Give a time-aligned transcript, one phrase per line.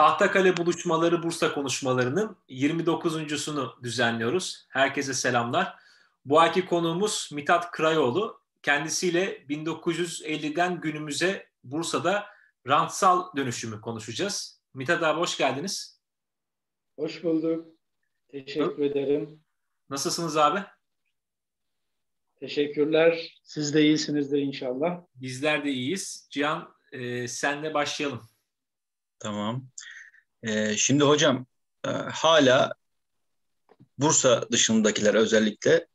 [0.00, 4.66] Tahtakale buluşmaları Bursa konuşmalarının 29.sunu düzenliyoruz.
[4.68, 5.74] Herkese selamlar.
[6.24, 8.40] Bu ayki konuğumuz Mithat Krayoğlu.
[8.62, 12.26] Kendisiyle 1950'den günümüze Bursa'da
[12.66, 14.60] rantsal dönüşümü konuşacağız.
[14.74, 16.00] Mithat abi hoş geldiniz.
[16.96, 17.66] Hoş bulduk.
[18.28, 19.40] Teşekkür ederim.
[19.90, 20.60] Nasılsınız abi?
[22.36, 23.40] Teşekkürler.
[23.42, 25.00] Siz de iyisinizdir inşallah.
[25.14, 26.28] Bizler de iyiyiz.
[26.30, 28.30] Cihan e, senle başlayalım.
[29.20, 29.70] Tamam.
[30.42, 31.46] Ee, şimdi hocam
[31.86, 32.74] e, hala
[33.98, 35.86] Bursa dışındakiler özellikle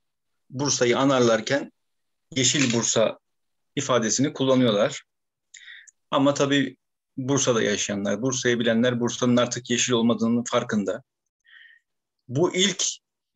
[0.49, 1.71] Bursa'yı anarlarken
[2.35, 3.19] Yeşil Bursa
[3.75, 5.03] ifadesini kullanıyorlar.
[6.11, 6.77] Ama tabii
[7.17, 11.03] Bursa'da yaşayanlar, Bursa'yı bilenler Bursa'nın artık yeşil olmadığının farkında.
[12.27, 12.83] Bu ilk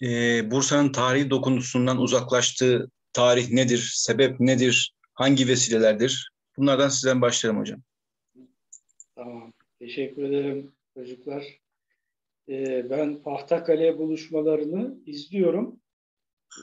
[0.02, 0.08] e,
[0.52, 6.32] Bursa'nın tarihi dokunusundan uzaklaştığı tarih nedir, sebep nedir, hangi vesilelerdir?
[6.58, 7.82] Bunlardan sizden başlayalım hocam.
[9.16, 11.60] Tamam, teşekkür ederim çocuklar.
[12.50, 15.80] Ee, ben Pahtakale buluşmalarını izliyorum.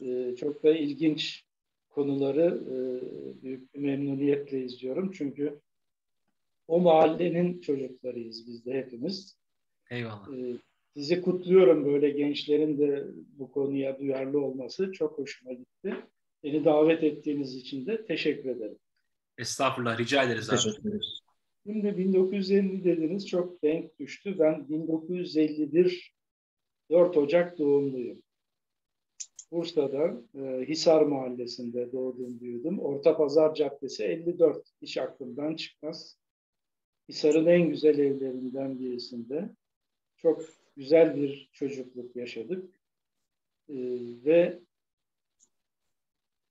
[0.02, 1.44] Ee, çok da ilginç
[1.88, 2.76] konuları e,
[3.42, 5.12] büyük bir memnuniyetle izliyorum.
[5.12, 5.60] Çünkü
[6.68, 9.38] o mahallenin çocuklarıyız biz de hepimiz.
[9.90, 10.28] Eyvallah.
[10.94, 13.06] Sizi kutluyorum böyle gençlerin de
[13.38, 15.96] bu konuya duyarlı olması çok hoşuma gitti.
[16.44, 18.78] Beni davet ettiğiniz için de teşekkür ederim.
[19.38, 20.56] Estağfurullah rica ederiz abi.
[20.56, 21.25] Teşekkür ederiz.
[21.66, 24.38] Şimdi 1950 dediniz çok denk düştü.
[24.38, 26.14] Ben 1951
[26.90, 28.22] 4 Ocak doğumluyum.
[29.52, 32.78] Bursa'da e, Hisar Mahallesi'nde doğdum büyüdüm.
[32.78, 34.68] Orta Pazar Caddesi 54.
[34.82, 36.18] Hiç aklımdan çıkmaz.
[37.08, 39.50] Hisar'ın en güzel evlerinden birisinde.
[40.16, 40.42] Çok
[40.76, 42.74] güzel bir çocukluk yaşadık.
[43.68, 43.76] E,
[44.24, 44.60] ve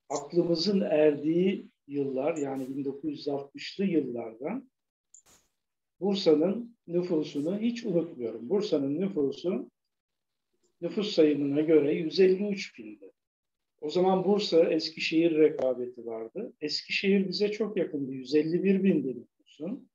[0.08, 4.70] aklımızın erdiği yıllar yani 1960'lı yıllardan
[6.00, 8.48] Bursa'nın nüfusunu hiç unutmuyorum.
[8.48, 9.70] Bursa'nın nüfusu
[10.80, 13.12] nüfus sayımına göre 153 bindi.
[13.80, 16.52] O zaman Bursa Eskişehir rekabeti vardı.
[16.60, 18.12] Eskişehir bize çok yakındı.
[18.12, 19.90] 151 bindi nüfusun.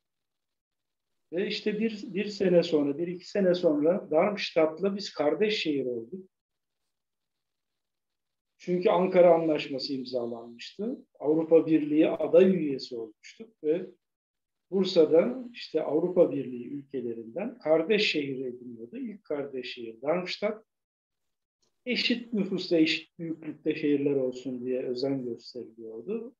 [1.31, 6.29] Ve işte bir, bir sene sonra, bir iki sene sonra Darmstadt'la biz kardeş şehir olduk.
[8.57, 11.05] Çünkü Ankara Anlaşması imzalanmıştı.
[11.19, 13.85] Avrupa Birliği aday üyesi olmuştuk ve
[14.71, 18.97] Bursa'da işte Avrupa Birliği ülkelerinden kardeş şehir ediniyordu.
[18.97, 20.65] İlk kardeş şehir Darmstadt.
[21.85, 26.35] Eşit nüfusta, eşit büyüklükte şehirler olsun diye özen gösteriliyordu.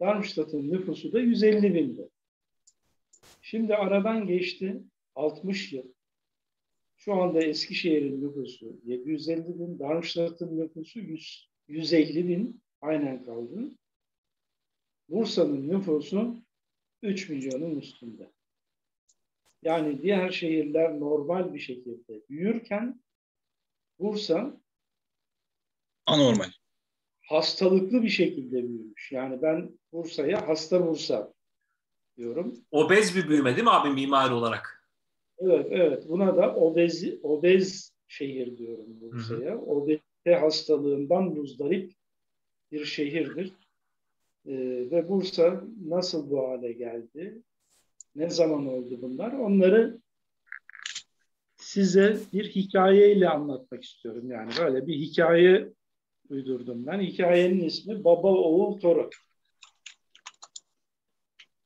[0.00, 2.08] Darmstadt'ın nüfusu da 150 bindi.
[3.40, 4.82] Şimdi aradan geçti
[5.14, 5.84] 60 yıl.
[6.96, 13.70] Şu anda Eskişehir'in nüfusu 750 bin, Darmstadt'ın nüfusu 100, 150 bin aynen kaldı.
[15.08, 16.45] Bursa'nın nüfusu
[17.02, 18.32] 3 milyonun üstünde.
[19.62, 23.00] Yani diğer şehirler normal bir şekilde büyürken
[23.98, 24.60] Bursa
[26.06, 26.50] anormal.
[27.20, 29.12] Hastalıklı bir şekilde büyümüş.
[29.12, 31.34] Yani ben Bursa'ya hasta Bursa
[32.16, 32.54] diyorum.
[32.70, 34.88] Obez bir büyüme değil mi abi mimari olarak?
[35.38, 36.08] Evet, evet.
[36.08, 39.58] Buna da obez, obez şehir diyorum Bursa'ya.
[39.58, 41.92] Obezite hastalığından muzdarip
[42.72, 43.52] bir şehirdir.
[44.46, 47.42] Ee, ve Bursa nasıl bu hale geldi?
[48.14, 49.32] Ne zaman oldu bunlar?
[49.32, 50.00] Onları
[51.56, 54.30] size bir hikayeyle anlatmak istiyorum.
[54.30, 55.72] Yani böyle bir hikaye
[56.30, 57.00] uydurdum ben.
[57.00, 59.10] Hikayenin ismi Baba Oğul Torun.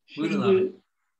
[0.07, 0.73] Şimdi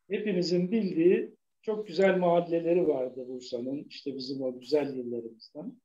[0.09, 3.85] hepimizin bildiği çok güzel mahalleleri vardı Bursa'nın.
[3.89, 5.81] İşte bizim o güzel yıllarımızdan.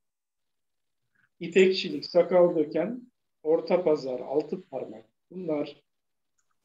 [1.40, 3.12] İpekçilik, sakal döken,
[3.44, 5.15] orta pazar, altı parmak.
[5.36, 5.84] Bunlar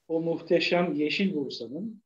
[0.09, 2.03] o muhteşem yeşil Bursa'nın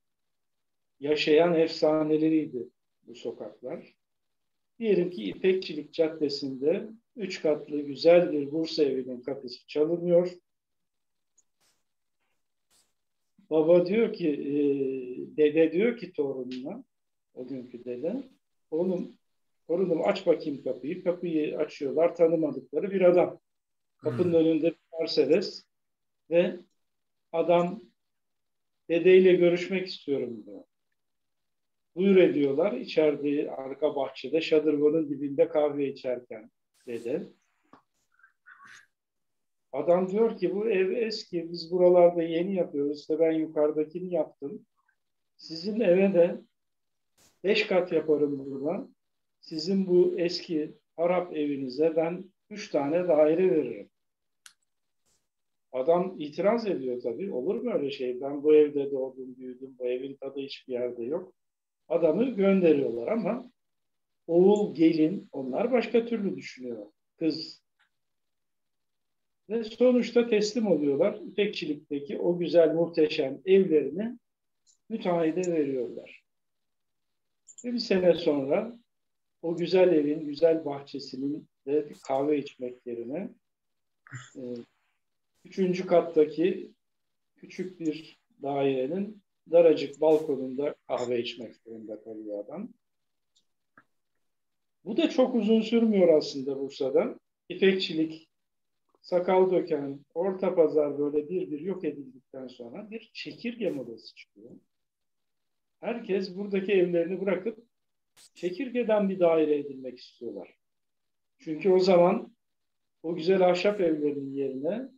[1.01, 2.69] yaşayan efsaneleriydi
[3.03, 3.95] bu sokaklar.
[4.79, 10.33] Diyelim ki İpekçilik Caddesi'nde üç katlı güzel bir Bursa evinin kapısı çalınıyor.
[13.51, 14.57] Baba diyor ki, e,
[15.37, 16.85] dede diyor ki torununa,
[17.35, 18.29] o günkü dede,
[18.71, 19.17] oğlum,
[19.67, 21.05] torunum aç bakayım kapıyı.
[21.05, 23.41] Kapıyı açıyorlar, tanımadıkları bir adam.
[23.97, 24.38] Kapının hmm.
[24.38, 25.74] önünde bir Mercedes
[26.31, 26.56] ve
[27.32, 27.82] adam
[28.88, 30.65] dedeyle görüşmek istiyorum diyor.
[31.97, 32.73] Buyur ediyorlar.
[32.73, 36.50] İçeride arka bahçede şadırvanın dibinde kahve içerken
[36.87, 37.23] dede.
[39.73, 41.53] Adam diyor ki bu ev eski.
[41.53, 43.00] Biz buralarda yeni yapıyoruz.
[43.00, 44.67] İşte ben yukarıdakini yaptım.
[45.37, 46.41] Sizin eve de
[47.44, 48.88] beş kat yaparım burada.
[49.41, 53.91] Sizin bu eski Arap evinize ben üç tane daire veririm.
[55.75, 57.32] Adam itiraz ediyor tabii.
[57.32, 58.21] Olur mu öyle şey?
[58.21, 59.76] Ben bu evde doğdum, büyüdüm.
[59.79, 61.35] Bu evin tadı hiçbir yerde yok.
[61.88, 63.50] adamı gönderiyorlar ama
[64.26, 66.87] oğul, gelin onlar başka türlü düşünüyor.
[67.19, 67.62] Kız.
[69.50, 71.21] Ve sonuçta teslim oluyorlar.
[71.26, 74.19] İpekçilikteki o güzel muhteşem evlerini
[74.88, 76.25] müteahhide veriyorlar.
[77.65, 78.79] Ve bir sene sonra
[79.43, 83.29] o güzel evin, güzel bahçesinin de kahve içmek yerine
[84.37, 84.43] e,
[85.44, 86.73] üçüncü kattaki
[87.37, 92.69] küçük bir dairenin daracık balkonunda kahve içmek zorunda kalıyor adam.
[94.85, 97.19] Bu da çok uzun sürmüyor aslında Bursa'da.
[97.49, 98.31] İpekçilik,
[99.02, 104.50] sakal döken, orta pazar böyle bir bir yok edildikten sonra bir çekirge modası çıkıyor.
[105.81, 107.58] Herkes buradaki evlerini bırakıp
[108.35, 110.55] çekirgeden bir daire edilmek istiyorlar.
[111.38, 112.37] Çünkü o zaman
[113.02, 114.88] o güzel ahşap evlerinin yerine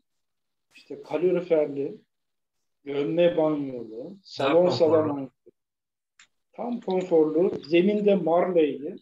[0.76, 1.96] işte kaloriferli,
[2.84, 5.30] gömme banyolu, salon salon
[6.52, 8.96] tam konforlu, zeminde marleyli,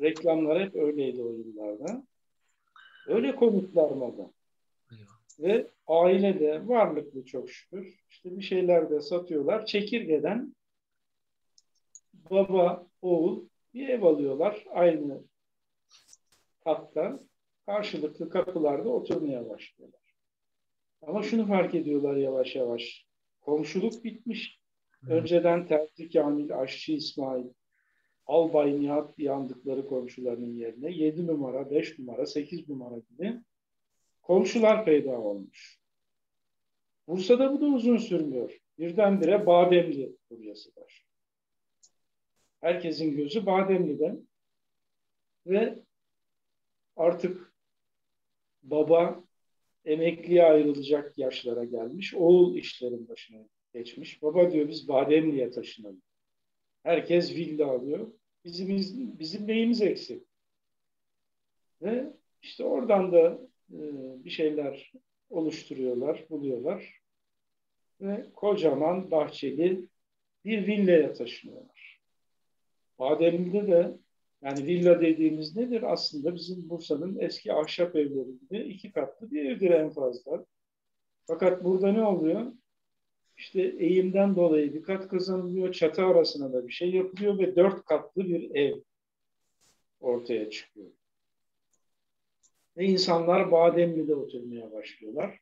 [0.00, 2.06] reklamlar hep öyleydi o yıllarda.
[3.06, 4.30] Öyle konutlar moda.
[5.38, 8.00] Ve aile de varlıklı çok şükür.
[8.10, 9.66] İşte bir şeyler de satıyorlar.
[9.66, 10.54] Çekirgeden
[12.30, 13.44] baba, oğul
[13.74, 14.64] bir ev alıyorlar.
[14.70, 15.22] Aynı
[16.64, 17.20] hatta
[17.66, 20.03] karşılıklı kapılarda oturmaya başlıyorlar.
[21.06, 23.06] Ama şunu fark ediyorlar yavaş yavaş.
[23.40, 24.60] Komşuluk bitmiş.
[25.08, 27.46] Önceden Terzi Kamil, Aşçı İsmail,
[28.26, 33.40] Albay Nihat yandıkları komşularının yerine 7 numara, 5 numara, 8 numara gibi
[34.22, 35.78] komşular peyda olmuş.
[37.08, 38.60] Bursa'da bu da uzun sürmüyor.
[38.78, 41.06] Birdenbire Bademli furyası var.
[42.60, 44.28] Herkesin gözü Bademli'den
[45.46, 45.78] ve
[46.96, 47.54] artık
[48.62, 49.23] baba
[49.84, 52.14] emekliye ayrılacak yaşlara gelmiş.
[52.14, 53.38] Oğul işlerin başına
[53.74, 54.22] geçmiş.
[54.22, 56.02] Baba diyor biz Bademli'ye taşınalım.
[56.82, 58.12] Herkes villa alıyor.
[58.44, 58.68] Bizim,
[59.18, 60.22] bizim neyimiz eksik?
[61.82, 63.38] Ve işte oradan da
[63.72, 63.78] e,
[64.24, 64.92] bir şeyler
[65.30, 67.00] oluşturuyorlar, buluyorlar.
[68.00, 69.88] Ve kocaman bahçeli
[70.44, 72.00] bir villaya taşınıyorlar.
[72.98, 73.98] Bademli'de de
[74.44, 75.92] yani villa dediğimiz nedir?
[75.92, 80.46] Aslında bizim Bursa'nın eski ahşap evleri gibi iki katlı bir evdir en fazla.
[81.26, 82.52] Fakat burada ne oluyor?
[83.36, 88.28] İşte eğimden dolayı bir kat kazanılıyor, çatı arasına da bir şey yapılıyor ve dört katlı
[88.28, 88.74] bir ev
[90.00, 90.90] ortaya çıkıyor.
[92.76, 95.38] Ve insanlar Bademli'de oturmaya başlıyorlar.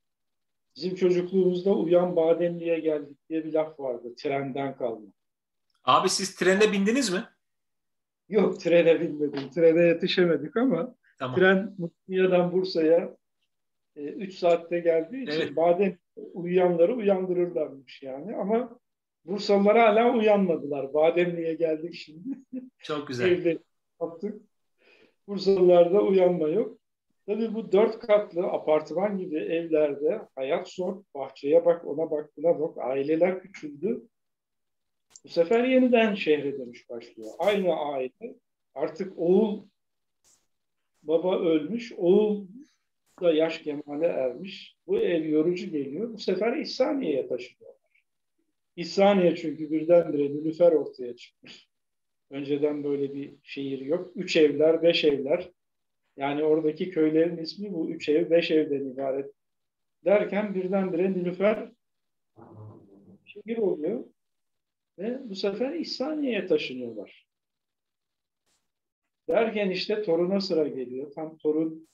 [0.76, 5.12] Bizim çocukluğumuzda uyan Bademli'ye geldik diye bir laf vardı trenden kalma.
[5.84, 7.24] Abi siz trende bindiniz mi?
[8.28, 9.50] Yok trene binmedim.
[9.50, 11.36] Trene yetişemedik ama tamam.
[11.36, 13.16] tren Mutlu'dan Bursa'ya
[13.96, 15.56] 3 e, saatte geldiği için evet.
[15.56, 18.78] badem uyuyanları uyandırırlarmış yani ama
[19.24, 20.94] Bursalılar hala uyanmadılar.
[20.94, 22.38] Bademli'ye geldik şimdi.
[22.78, 23.30] Çok güzel.
[23.30, 23.58] Evde
[24.00, 24.42] yaptık.
[25.28, 26.78] Bursalılarda uyanma yok.
[27.26, 31.02] Tabii bu dört katlı apartman gibi evlerde hayat zor.
[31.14, 32.78] Bahçeye bak, ona bak, buna bak.
[32.78, 34.02] Aileler küçüldü.
[35.24, 37.30] Bu sefer yeniden şehre dönüş başlıyor.
[37.38, 38.34] Aynı aile
[38.74, 39.62] artık oğul
[41.02, 42.46] baba ölmüş, oğul
[43.22, 44.76] da yaş kemale ermiş.
[44.86, 46.12] Bu ev yorucu geliyor.
[46.12, 48.04] Bu sefer İhsaniye'ye taşınıyorlar.
[48.76, 51.68] İhsaniye çünkü birdenbire Nülüfer ortaya çıkmış.
[52.30, 54.12] Önceden böyle bir şehir yok.
[54.14, 55.50] Üç evler, beş evler.
[56.16, 59.32] Yani oradaki köylerin ismi bu üç ev, beş evden ibaret.
[60.04, 61.72] Derken birdenbire Nilüfer
[63.24, 64.04] şehir oluyor.
[64.98, 67.26] Ve bu sefer İhsaniye'ye taşınıyorlar.
[69.28, 71.12] Derken işte toruna sıra geliyor.
[71.12, 71.88] Tam torun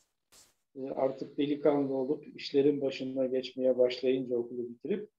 [0.77, 5.11] e, artık delikanlı olup işlerin başına geçmeye başlayınca okulu bitirip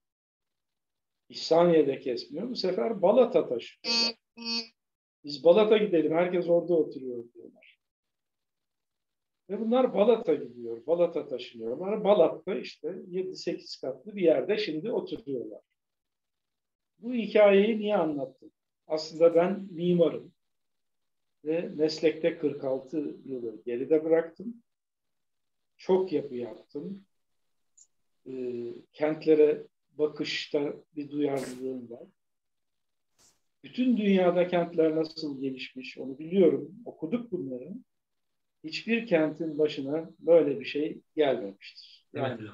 [1.28, 2.50] İhsaniye'de kesmiyor.
[2.50, 4.14] Bu sefer Balat'a taşıyorlar.
[5.24, 6.12] Biz Balat'a gidelim.
[6.12, 7.80] Herkes orada oturuyor diyorlar.
[9.50, 10.86] Ve bunlar Balat'a gidiyor.
[10.86, 12.04] Balat'a taşınıyorlar.
[12.04, 15.60] Balat'ta işte 7-8 katlı bir yerde şimdi oturuyorlar.
[17.02, 18.50] Bu hikayeyi niye anlattım?
[18.86, 20.32] Aslında ben mimarım
[21.44, 24.62] ve meslekte 46 yılı geride bıraktım.
[25.76, 27.04] Çok yapı yaptım.
[28.26, 28.32] E,
[28.92, 32.08] kentlere bakışta bir duyarlılığım var.
[33.64, 36.74] Bütün dünyada kentler nasıl gelişmiş onu biliyorum.
[36.84, 37.70] Okuduk bunları.
[38.64, 42.06] Hiçbir kentin başına böyle bir şey gelmemiştir.
[42.12, 42.50] Yani evet.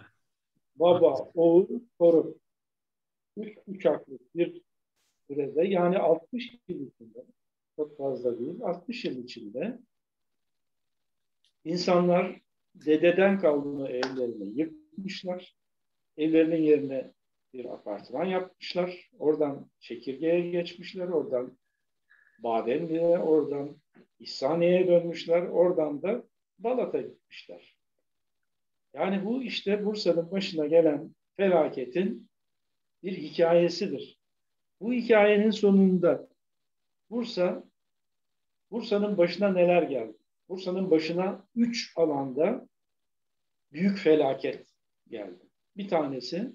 [0.77, 2.41] baba, oğul, torun
[3.37, 4.63] üç uçaklık bir
[5.27, 7.25] sürede yani 60 yıl içinde
[7.77, 9.79] çok fazla değil 60 yıl içinde
[11.65, 12.41] insanlar
[12.75, 15.57] dededen kalma evlerini yıkmışlar.
[16.17, 17.13] Evlerinin yerine
[17.53, 19.11] bir apartman yapmışlar.
[19.19, 21.09] Oradan çekirgeye geçmişler.
[21.09, 21.59] Oradan
[22.39, 23.77] Badenli'ye, oradan
[24.21, 26.25] İhsaniye'ye dönmüşler, oradan da
[26.59, 27.77] Balat'a gitmişler.
[28.95, 32.26] Yani bu işte Bursa'nın başına gelen felaketin
[33.07, 34.21] bir hikayesidir.
[34.81, 36.29] Bu hikayenin sonunda
[37.11, 37.65] Bursa,
[38.71, 40.17] Bursa'nın başına neler geldi?
[40.49, 42.69] Bursa'nın başına üç alanda
[43.73, 44.67] büyük felaket
[45.09, 45.45] geldi.
[45.77, 46.53] Bir tanesi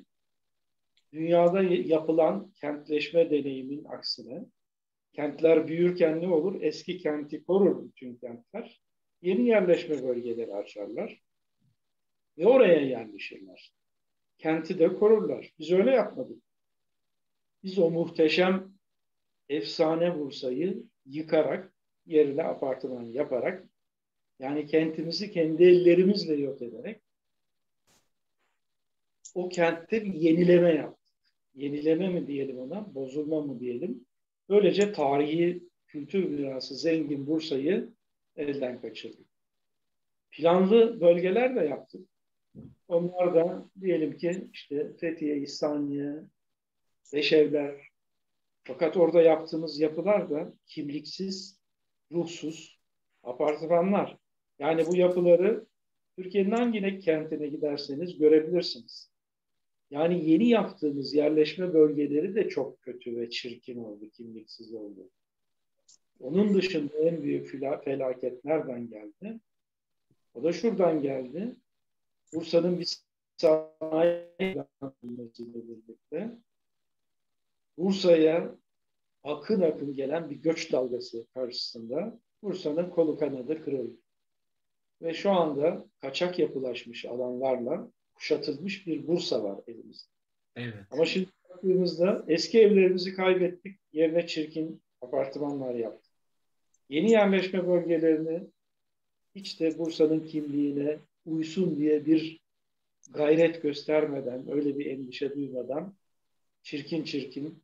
[1.14, 4.46] dünyada yapılan kentleşme deneyimin aksine
[5.14, 6.62] kentler büyürken ne olur?
[6.62, 8.82] Eski kenti korur bütün kentler.
[9.22, 11.22] Yeni yerleşme bölgeleri açarlar
[12.38, 13.81] ve oraya yerleşirler.
[14.42, 15.54] Kenti de korurlar.
[15.60, 16.44] Biz öyle yapmadık.
[17.64, 18.74] Biz o muhteşem
[19.50, 21.74] efsane Bursa'yı yıkarak,
[22.06, 23.68] yerine apartman yaparak,
[24.40, 27.02] yani kentimizi kendi ellerimizle yok ederek
[29.36, 31.16] o kentte bir yenileme yaptık.
[31.56, 34.06] Yenileme mi diyelim ona, bozulma mı diyelim.
[34.50, 37.90] Böylece tarihi kültür mirası zengin Bursa'yı
[38.36, 39.28] elden kaçırdık.
[40.32, 42.11] Planlı bölgeler de yaptık.
[42.92, 46.16] Onlar da diyelim ki işte Fethiye, İhsaniye,
[47.14, 47.88] Beşevler.
[48.64, 51.60] Fakat orada yaptığımız yapılar da kimliksiz,
[52.12, 52.80] ruhsuz
[53.24, 54.18] apartmanlar.
[54.60, 55.66] Yani bu yapıları
[56.16, 59.12] Türkiye'nin hangi kentine giderseniz görebilirsiniz.
[59.92, 65.10] Yani yeni yaptığımız yerleşme bölgeleri de çok kötü ve çirkin oldu, kimliksiz oldu.
[66.20, 67.48] Onun dışında en büyük
[67.84, 69.40] felaket nereden geldi?
[70.34, 71.56] O da şuradan geldi.
[72.34, 72.98] Bursa'nın bir
[73.38, 75.54] sanayi planlanmasıyla
[75.88, 76.38] birlikte
[77.78, 78.56] Bursa'ya
[79.24, 83.98] akın akın gelen bir göç dalgası karşısında Bursa'nın kolu kanadı kırıldı.
[85.02, 90.12] Ve şu anda kaçak yapılaşmış alanlarla kuşatılmış bir Bursa var elimizde.
[90.56, 90.86] Evet.
[90.92, 93.80] Ama şimdi baktığımızda eski evlerimizi kaybettik.
[93.94, 96.12] Yerine çirkin apartmanlar yaptık.
[96.90, 98.48] Yeni yerleşme bölgelerini
[99.36, 102.42] hiç de Bursa'nın kimliğine uysun diye bir
[103.10, 105.96] gayret göstermeden, öyle bir endişe duymadan
[106.64, 107.64] çirkin çirkin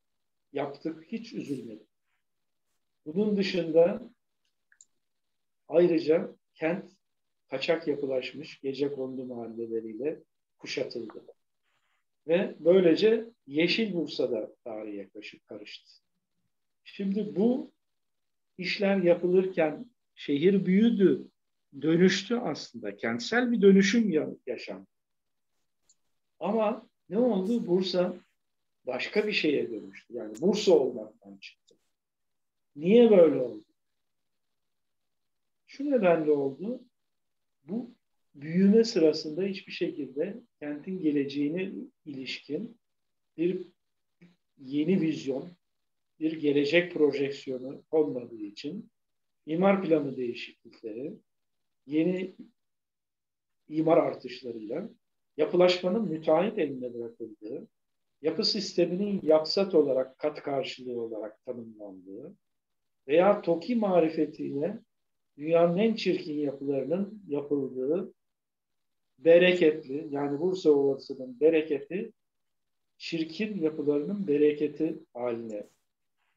[0.54, 1.04] yaptık.
[1.08, 1.88] Hiç üzülmedik.
[3.06, 4.10] Bunun dışında
[5.68, 6.92] ayrıca kent
[7.50, 10.24] kaçak yapılaşmış gece kondu mahalleleriyle
[10.58, 11.26] kuşatıldı.
[12.28, 15.10] Ve böylece Yeşil Bursa'da tarihe
[15.48, 15.92] karıştı.
[16.84, 17.72] Şimdi bu
[18.58, 21.28] işler yapılırken şehir büyüdü,
[21.82, 22.96] dönüştü aslında.
[22.96, 24.88] Kentsel bir dönüşüm yaşandı.
[26.40, 27.68] Ama ne oldu?
[27.68, 28.16] Bursa
[28.86, 30.14] başka bir şeye dönüştü.
[30.14, 31.76] Yani Bursa olmaktan çıktı.
[32.76, 33.64] Niye böyle oldu?
[35.68, 36.82] Şu nedenle oldu.
[37.64, 37.96] Bu
[38.36, 41.72] büyüme sırasında hiçbir şekilde kentin geleceğine
[42.06, 42.78] ilişkin
[43.38, 43.68] bir
[44.58, 45.50] yeni vizyon,
[46.20, 48.92] bir gelecek projeksiyonu olmadığı için
[49.46, 51.14] imar planı değişiklikleri,
[51.88, 52.36] yeni
[53.68, 54.90] imar artışlarıyla
[55.38, 57.68] yapılaşmanın müteahhit eline bırakıldığı,
[58.22, 62.36] yapı sisteminin yapsat olarak kat karşılığı olarak tanımlandığı
[63.08, 64.80] veya TOKİ marifetiyle
[65.38, 68.14] dünyanın en çirkin yapılarının yapıldığı
[69.20, 72.12] bereketli yani Bursa Ovası'nın bereketi
[72.98, 75.68] çirkin yapılarının bereketi haline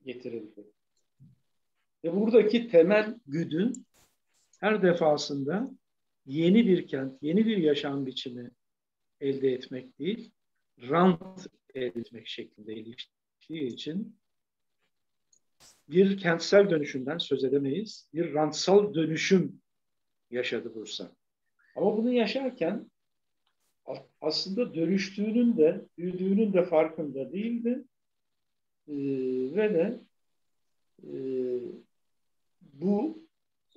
[0.04, 0.64] getirildi.
[2.04, 3.72] Ve buradaki temel güdü
[4.60, 5.70] her defasında
[6.26, 8.50] yeni bir kent, yeni bir yaşam biçimi
[9.20, 10.32] elde etmek değil,
[10.80, 14.16] rant elde etmek şeklinde iliştiği için
[15.88, 18.08] bir kentsel dönüşümden söz edemeyiz.
[18.14, 19.60] Bir rantsal dönüşüm
[20.30, 21.16] yaşadı Bursa.
[21.76, 22.90] Ama bunu yaşarken
[24.20, 27.84] aslında dönüştüğünün de, büyüdüğünün de farkında değildi.
[28.88, 28.94] Ee,
[29.56, 30.00] ve de
[31.02, 31.12] e,
[32.60, 33.29] bu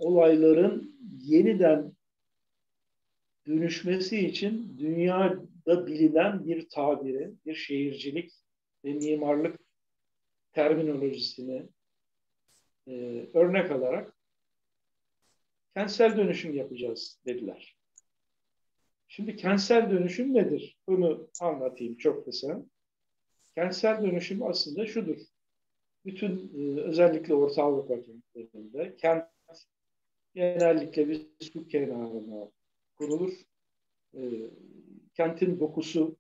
[0.04, 1.94] olayların yeniden
[3.48, 8.32] dönüşmesi için dünyada bilinen bir tabiri, bir şehircilik
[8.86, 9.60] ve mimarlık
[10.52, 11.70] terminolojisini
[12.88, 12.94] e,
[13.34, 14.16] örnek alarak
[15.76, 17.78] kentsel dönüşüm yapacağız dediler.
[19.08, 20.78] Şimdi kentsel dönüşüm nedir?
[20.88, 22.66] Bunu anlatayım çok kısa.
[23.56, 25.18] Kentsel dönüşüm aslında şudur.
[26.06, 29.26] Bütün e, özellikle Orta Avrupa kentlerinde kent
[30.36, 32.52] genellikle bir su kenarına
[32.98, 33.34] kurulur.
[34.14, 34.22] E,
[35.14, 36.18] kentin dokusu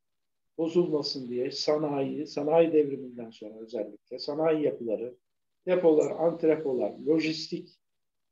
[0.57, 5.15] bozulmasın diye sanayi, sanayi devriminden sonra özellikle sanayi yapıları,
[5.65, 7.79] depolar, antrepolar, lojistik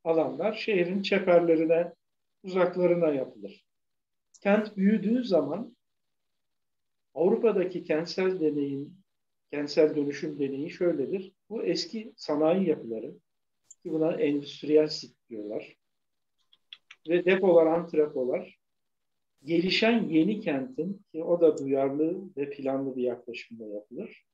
[0.04, 1.92] alanlar şehrin çeperlerine,
[2.42, 3.66] uzaklarına yapılır.
[4.40, 5.76] Kent büyüdüğü zaman
[7.14, 8.94] Avrupa'daki kentsel deneyin,
[9.50, 11.32] kentsel dönüşüm deneyi şöyledir.
[11.50, 13.14] Bu eski sanayi yapıları,
[13.82, 15.76] ki buna endüstriyel sit diyorlar.
[17.08, 18.58] Ve depolar, antrepolar
[19.44, 24.24] gelişen yeni kentin ki o da duyarlı ve planlı bir yaklaşımda yapılır.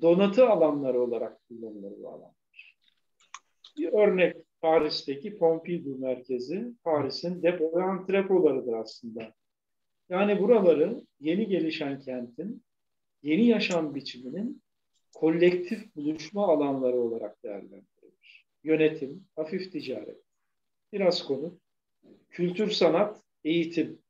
[0.00, 2.76] Donatı alanları olarak kullanılır bu alanlar.
[3.78, 9.34] Bir örnek Paris'teki Pompidou merkezi Paris'in depo ve antrepolarıdır aslında.
[10.08, 12.64] Yani buraları yeni gelişen kentin,
[13.22, 14.62] yeni yaşam biçiminin
[15.14, 17.91] kolektif buluşma alanları olarak değerlendirilir.
[18.64, 20.22] Yönetim, hafif ticaret,
[20.92, 21.60] biraz konu,
[22.30, 24.02] kültür, sanat, eğitim.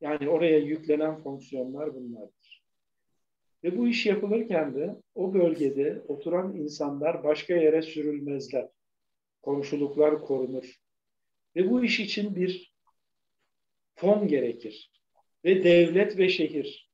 [0.00, 2.62] Yani oraya yüklenen fonksiyonlar bunlardır.
[3.64, 8.68] Ve bu iş yapılırken de o bölgede oturan insanlar başka yere sürülmezler.
[9.42, 10.80] Komşuluklar korunur.
[11.56, 12.74] Ve bu iş için bir
[13.94, 14.92] fon gerekir.
[15.44, 16.90] Ve devlet ve şehir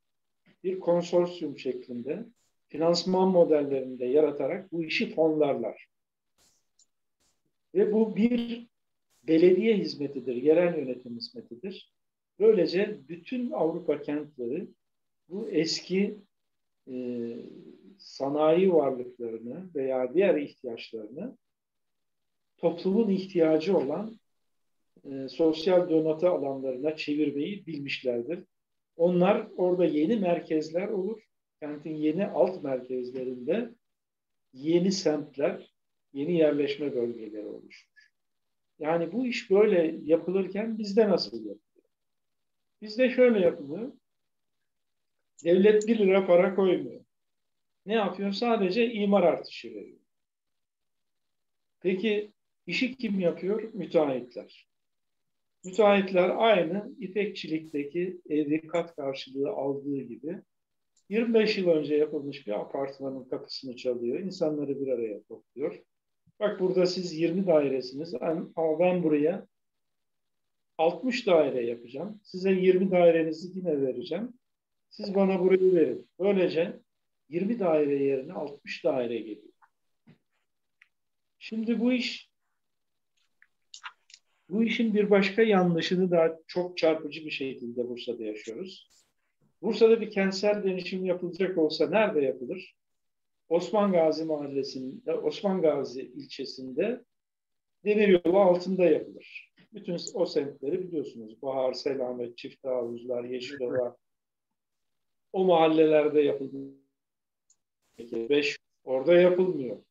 [0.65, 2.27] bir konsorsiyum şeklinde
[2.69, 5.87] finansman modellerinde yaratarak bu işi fonlarlar.
[7.76, 8.66] Ve bu bir
[9.28, 11.92] belediye hizmetidir, yerel yönetim hizmetidir.
[12.38, 14.68] Böylece bütün Avrupa kentleri
[15.28, 16.18] bu eski
[16.90, 16.95] e,
[17.99, 21.37] sanayi varlıklarını veya diğer ihtiyaçlarını
[22.56, 24.18] toplumun ihtiyacı olan
[25.04, 28.45] e, sosyal donatı alanlarına çevirmeyi bilmişlerdir.
[28.97, 31.23] Onlar orada yeni merkezler olur.
[31.61, 33.71] Kentin yeni alt merkezlerinde
[34.52, 35.75] yeni semtler,
[36.16, 37.88] yeni yerleşme bölgeleri oluşur.
[38.78, 41.90] Yani bu iş böyle yapılırken bizde nasıl yapılıyor?
[42.82, 43.92] Bizde şöyle yapılıyor.
[45.44, 47.00] Devlet bir lira para koymuyor.
[47.87, 48.32] Ne yapıyor?
[48.32, 49.99] Sadece imar artışı veriyor.
[51.80, 52.32] Peki
[52.66, 53.73] işi kim yapıyor?
[53.73, 54.68] Müteahhitler.
[55.64, 60.42] Müteahhitler aynı ipekçilikteki evi kat karşılığı aldığı gibi
[61.08, 64.20] 25 yıl önce yapılmış bir apartmanın kapısını çalıyor.
[64.20, 65.82] insanları bir araya topluyor.
[66.40, 68.14] Bak burada siz 20 dairesiniz
[68.57, 69.47] ama ben buraya
[70.78, 72.20] 60 daire yapacağım.
[72.22, 74.33] Size 20 dairenizi yine vereceğim.
[74.90, 76.09] Siz bana burayı verin.
[76.20, 76.81] Böylece
[77.29, 79.53] 20 daire yerine 60 daire geliyor.
[81.38, 82.31] Şimdi bu iş
[84.49, 88.90] bu işin bir başka yanlışını da çok çarpıcı bir şekilde Bursa'da yaşıyoruz.
[89.62, 92.77] Bursa'da bir kentsel dönüşüm yapılacak olsa nerede yapılır?
[93.48, 97.04] Osman Gazi Mahallesi'nde, Osman Gazi ilçesinde
[97.85, 99.52] demiryolu altında yapılır.
[99.72, 101.42] Bütün o semtleri biliyorsunuz.
[101.42, 103.96] Bahar, Selamet, Çift Havuzlar, Yeşilova.
[105.32, 106.56] O mahallelerde yapıldı.
[107.98, 109.82] Beş, orada yapılmıyor.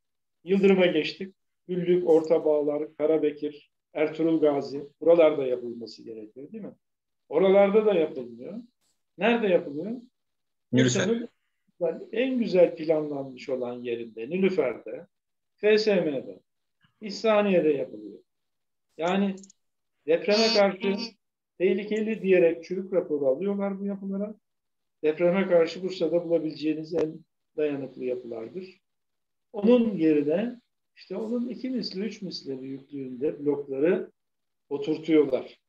[0.43, 1.35] Yıldırım'a geçtik.
[1.67, 4.89] Güllük, Orta Bağlar, Karabekir, Ertuğrul Gazi.
[5.01, 6.75] Buralarda yapılması gerekiyor değil mi?
[7.29, 8.61] Oralarda da yapılmıyor.
[9.17, 10.01] Nerede yapılıyor?
[11.79, 12.01] Nilüfer.
[12.11, 15.07] En güzel planlanmış olan yerinde, Nilüfer'de,
[15.55, 16.39] FSM'de,
[17.01, 18.19] İhsaniye'de yapılıyor.
[18.97, 19.35] Yani
[20.07, 20.97] depreme karşı
[21.57, 24.35] tehlikeli diyerek çürük raporu alıyorlar bu yapılara.
[25.03, 27.19] Depreme karşı Bursa'da bulabileceğiniz en
[27.57, 28.81] dayanıklı yapılardır.
[29.53, 30.61] Onun yerine
[30.95, 34.11] işte onun iki misli, üç misli büyüklüğünde blokları
[34.69, 35.59] oturtuyorlar.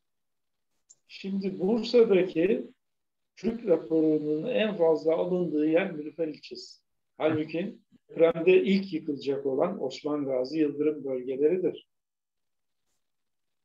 [1.08, 2.66] Şimdi Bursa'daki
[3.36, 6.82] çürük raporunun en fazla alındığı yer Nilüfer ilçesi.
[7.16, 7.76] Halbuki
[8.08, 11.88] depremde ilk yıkılacak olan Osman Gazi Yıldırım bölgeleridir.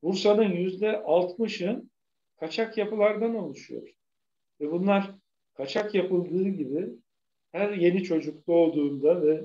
[0.04, 1.84] Bursa'nın yüzde altmışı
[2.40, 3.94] kaçak yapılardan oluşuyor.
[4.62, 5.16] Ve bunlar
[5.54, 6.90] kaçak yapıldığı gibi
[7.52, 9.44] her yeni çocuk doğduğunda ve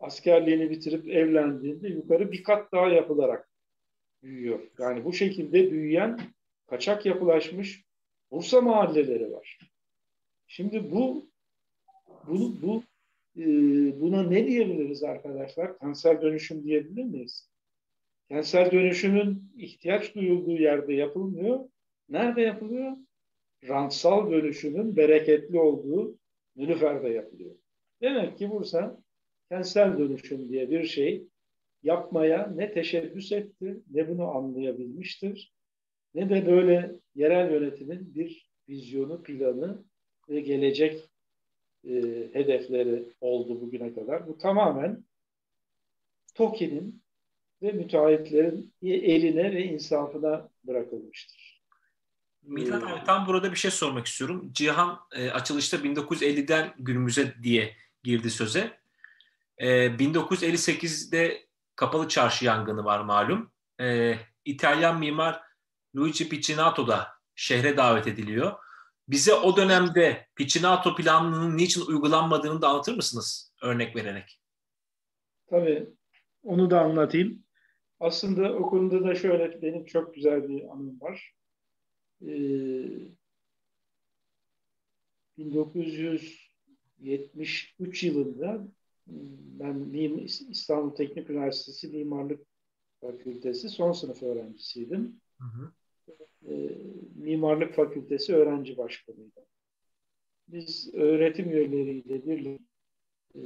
[0.00, 3.50] askerliğini bitirip evlendiğinde yukarı bir kat daha yapılarak
[4.22, 4.60] büyüyor.
[4.78, 6.20] Yani bu şekilde büyüyen
[6.66, 7.84] kaçak yapılaşmış
[8.34, 9.58] Bursa mahalleleri var.
[10.46, 11.30] Şimdi bu
[12.26, 12.82] bu, bu
[13.36, 13.44] e,
[14.00, 15.78] buna ne diyebiliriz arkadaşlar?
[15.78, 17.50] Kanser dönüşüm diyebilir miyiz?
[18.28, 21.60] Kentsel dönüşümün ihtiyaç duyulduğu yerde yapılmıyor.
[22.08, 22.96] Nerede yapılıyor?
[23.68, 26.18] Rantsal dönüşümün bereketli olduğu
[26.56, 27.54] Nilüfer'de yapılıyor.
[28.00, 29.02] Demek ki Bursa
[29.48, 31.26] kentsel dönüşüm diye bir şey
[31.82, 35.53] yapmaya ne teşebbüs etti ne bunu anlayabilmiştir
[36.14, 39.84] ne de böyle yerel yönetimin bir vizyonu, planı
[40.28, 41.10] ve gelecek
[41.84, 41.92] e,
[42.32, 44.28] hedefleri oldu bugüne kadar.
[44.28, 45.04] Bu tamamen
[46.34, 47.02] TOKİ'nin
[47.62, 51.62] ve müteahhitlerin eline ve insafına bırakılmıştır.
[52.42, 54.50] Mithat abi tam burada bir şey sormak istiyorum.
[54.52, 58.78] Cihan e, açılışta 1950'den günümüze diye girdi söze.
[59.58, 61.46] E, 1958'de
[61.76, 63.50] Kapalı Çarşı yangını var malum.
[63.80, 65.43] E, İtalyan mimar
[65.96, 68.52] Luigi Piccinato da şehre davet ediliyor.
[69.08, 74.40] Bize o dönemde Piccinato planının niçin uygulanmadığını da anlatır mısınız örnek vererek?
[75.46, 75.88] Tabii.
[76.42, 77.44] Onu da anlatayım.
[78.00, 81.34] Aslında o konuda da şöyle benim çok güzel bir anım var.
[82.22, 82.28] Ee,
[85.38, 88.68] 1973 yılında
[89.06, 89.92] ben
[90.50, 92.46] İstanbul Teknik Üniversitesi Mimarlık
[93.00, 95.20] Fakültesi son sınıf öğrencisiydim.
[95.38, 95.72] Hı hı.
[96.48, 96.78] E,
[97.14, 99.44] Mimarlık Fakültesi öğrenci başkanıydım.
[100.48, 102.64] Biz öğretim üyeleriyle birlikte
[103.34, 103.40] e,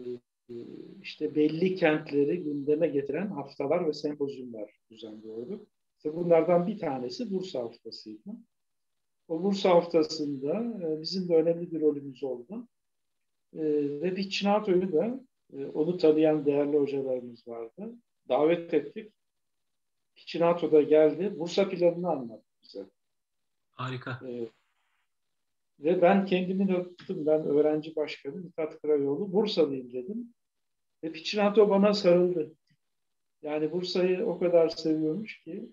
[1.02, 5.66] işte belli kentleri gündeme getiren haftalar ve sempozyumlar düzenliyorduk.
[5.96, 8.30] İşte bunlardan bir tanesi Bursa Haftası'ydı.
[9.28, 10.54] O Bursa Haftası'nda
[10.86, 12.68] e, bizim de önemli bir rolümüz oldu.
[13.52, 13.62] E,
[14.00, 15.20] ve bir Çinato'yu da
[15.52, 17.94] e, onu tanıyan değerli hocalarımız vardı.
[18.28, 19.12] Davet ettik.
[20.16, 21.38] Piçinato geldi.
[21.38, 22.86] Bursa planını anlattı bize.
[23.70, 24.20] Harika.
[24.26, 24.48] Ee,
[25.80, 27.26] ve ben kendimi tanıttım.
[27.26, 29.32] Ben öğrenci başkanı Mithat Karayoğlu.
[29.32, 30.34] Bursalıyım dedim.
[31.04, 32.52] Ve Piçinato bana sarıldı.
[33.42, 35.68] Yani Bursa'yı o kadar seviyormuş ki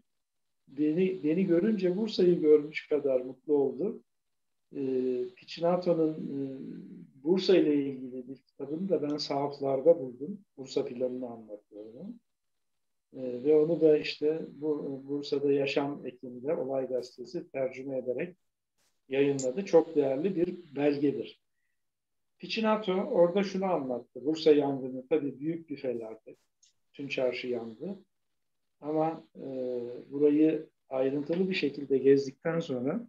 [0.67, 4.03] beni, beni görünce Bursa'yı görmüş kadar mutlu oldu.
[4.75, 6.39] Ee, Piçinato'nun e,
[7.23, 10.39] Bursa ile ilgili bir kitabını da ben sahaflarda buldum.
[10.58, 12.19] Bursa planını anlatıyorum.
[13.15, 18.36] Ee, ve onu da işte bu Bursa'da Yaşam ekiminde Olay Gazetesi tercüme ederek
[19.10, 19.65] yayınladı.
[19.65, 21.41] Çok değerli bir belgedir.
[22.39, 24.25] Piçinato orada şunu anlattı.
[24.25, 26.38] Bursa yangını tabii büyük bir felaket.
[26.93, 27.99] Tüm çarşı yandı.
[28.82, 29.45] Ama e,
[30.12, 33.08] burayı ayrıntılı bir şekilde gezdikten sonra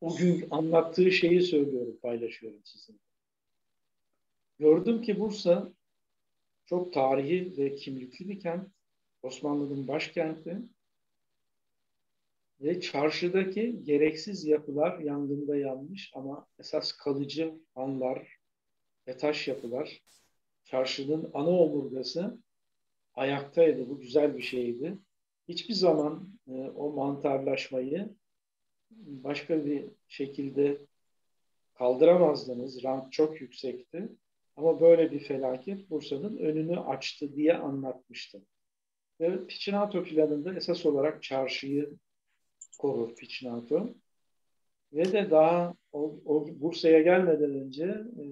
[0.00, 2.98] o gün anlattığı şeyi söylüyorum, paylaşıyorum sizinle.
[4.58, 5.72] Gördüm ki Bursa
[6.66, 8.68] çok tarihi ve kimlikli bir kent.
[9.22, 10.58] Osmanlı'nın başkenti.
[12.60, 18.36] Ve çarşıdaki gereksiz yapılar yangında yanmış ama esas kalıcı hanlar
[19.08, 20.02] ve taş yapılar
[20.64, 22.38] çarşının ana omurgası
[23.14, 23.88] ayaktaydı.
[23.88, 24.98] Bu güzel bir şeydi.
[25.48, 28.14] Hiçbir zaman e, o mantarlaşmayı
[28.90, 30.78] başka bir şekilde
[31.74, 32.84] kaldıramazdınız.
[32.84, 34.08] Rant çok yüksekti.
[34.56, 38.46] Ama böyle bir felaket Bursa'nın önünü açtı diye anlatmıştım.
[39.20, 41.90] Ve Piçinato planında esas olarak çarşıyı
[42.78, 43.94] korur Piçinato.
[44.92, 48.24] Ve de daha o, o Bursa'ya gelmeden önce e,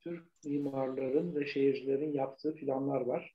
[0.00, 3.34] Türk mimarların ve şehircilerin yaptığı planlar var.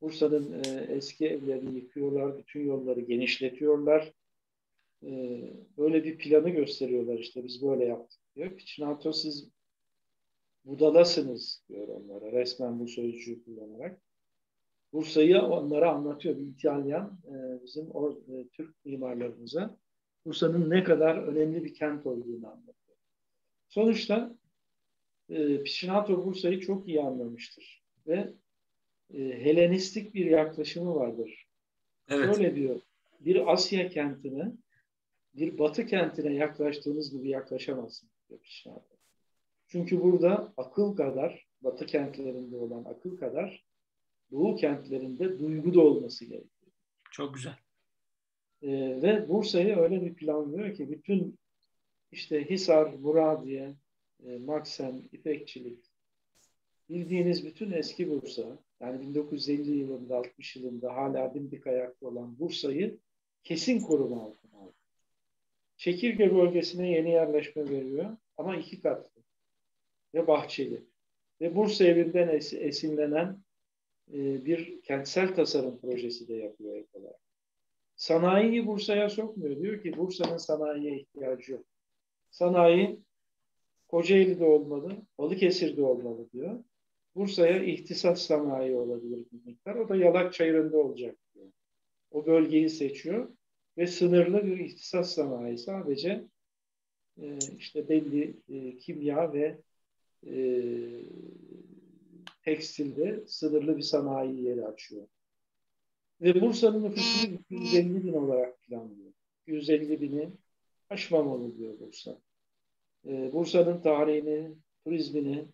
[0.00, 4.12] Bursa'nın e, eski evlerini yıkıyorlar, bütün yolları genişletiyorlar.
[5.02, 5.40] E,
[5.78, 8.56] böyle bir planı gösteriyorlar işte biz böyle yaptık diyor.
[8.56, 9.50] Piçinato siz
[10.68, 14.00] budalasınız diyor onlara resmen bu sözcüğü kullanarak.
[14.92, 19.76] Bursa'yı onlara anlatıyor bir İtalyan e, bizim o e, Türk mimarlarımıza
[20.24, 22.96] Bursa'nın ne kadar önemli bir kent olduğunu anlatıyor.
[23.68, 24.36] Sonuçta
[25.28, 28.34] e, Piçinato Bursa'yı çok iyi anlamıştır ve
[29.14, 31.48] e, Helenistik bir yaklaşımı vardır.
[32.08, 32.36] Evet.
[32.36, 32.80] Şöyle diyor,
[33.20, 34.52] bir Asya kentine,
[35.34, 38.97] bir Batı kentine yaklaştığınız gibi yaklaşamazsınız diyor Piçinato.
[39.68, 43.64] Çünkü burada akıl kadar, Batı kentlerinde olan akıl kadar
[44.30, 46.72] Doğu kentlerinde duygu da olması gerekiyor.
[47.10, 47.56] Çok güzel.
[48.62, 51.38] Ee, ve Bursa'yı öyle bir planlıyor ki bütün
[52.12, 53.74] işte Hisar, Muradiye,
[54.26, 55.84] e, Maksen, İpekçilik,
[56.88, 62.98] bildiğiniz bütün eski Bursa, yani 1950 yılında, 60 yılında hala dimdik ayakta olan Bursa'yı
[63.44, 64.74] kesin koruma altına aldı.
[65.76, 69.17] Çekirge bölgesine yeni yerleşme veriyor ama iki katlı
[70.14, 70.84] ve bahçeli.
[71.40, 73.42] Ve Bursa evinden es esinlenen
[74.12, 77.20] e, bir kentsel tasarım projesi de yapıyor ek olarak.
[77.96, 79.56] Sanayiyi Bursa'ya sokmuyor.
[79.56, 81.64] Diyor ki Bursa'nın sanayiye ihtiyacı yok.
[82.30, 83.00] Sanayi
[83.88, 86.64] Kocaeli'de olmalı, Balıkesir'de olmalı diyor.
[87.14, 89.74] Bursa'ya ihtisas sanayi olabilir bir miktar.
[89.74, 91.46] O da Yalak Çayırı'nda olacak diyor.
[92.10, 93.28] O bölgeyi seçiyor
[93.78, 96.24] ve sınırlı bir ihtisas sanayi sadece
[97.22, 99.58] e, işte belli e, kimya ve
[100.26, 100.34] e,
[102.44, 105.06] tekstilde sınırlı bir sanayi yeri açıyor.
[106.20, 109.12] Ve Bursa'nın nüfusunu 250 bin olarak planlıyor.
[109.46, 110.28] 150 bini
[110.90, 112.18] aşmamalı diyor Bursa.
[113.06, 114.50] Ee, Bursa'nın tarihini,
[114.84, 115.44] turizmini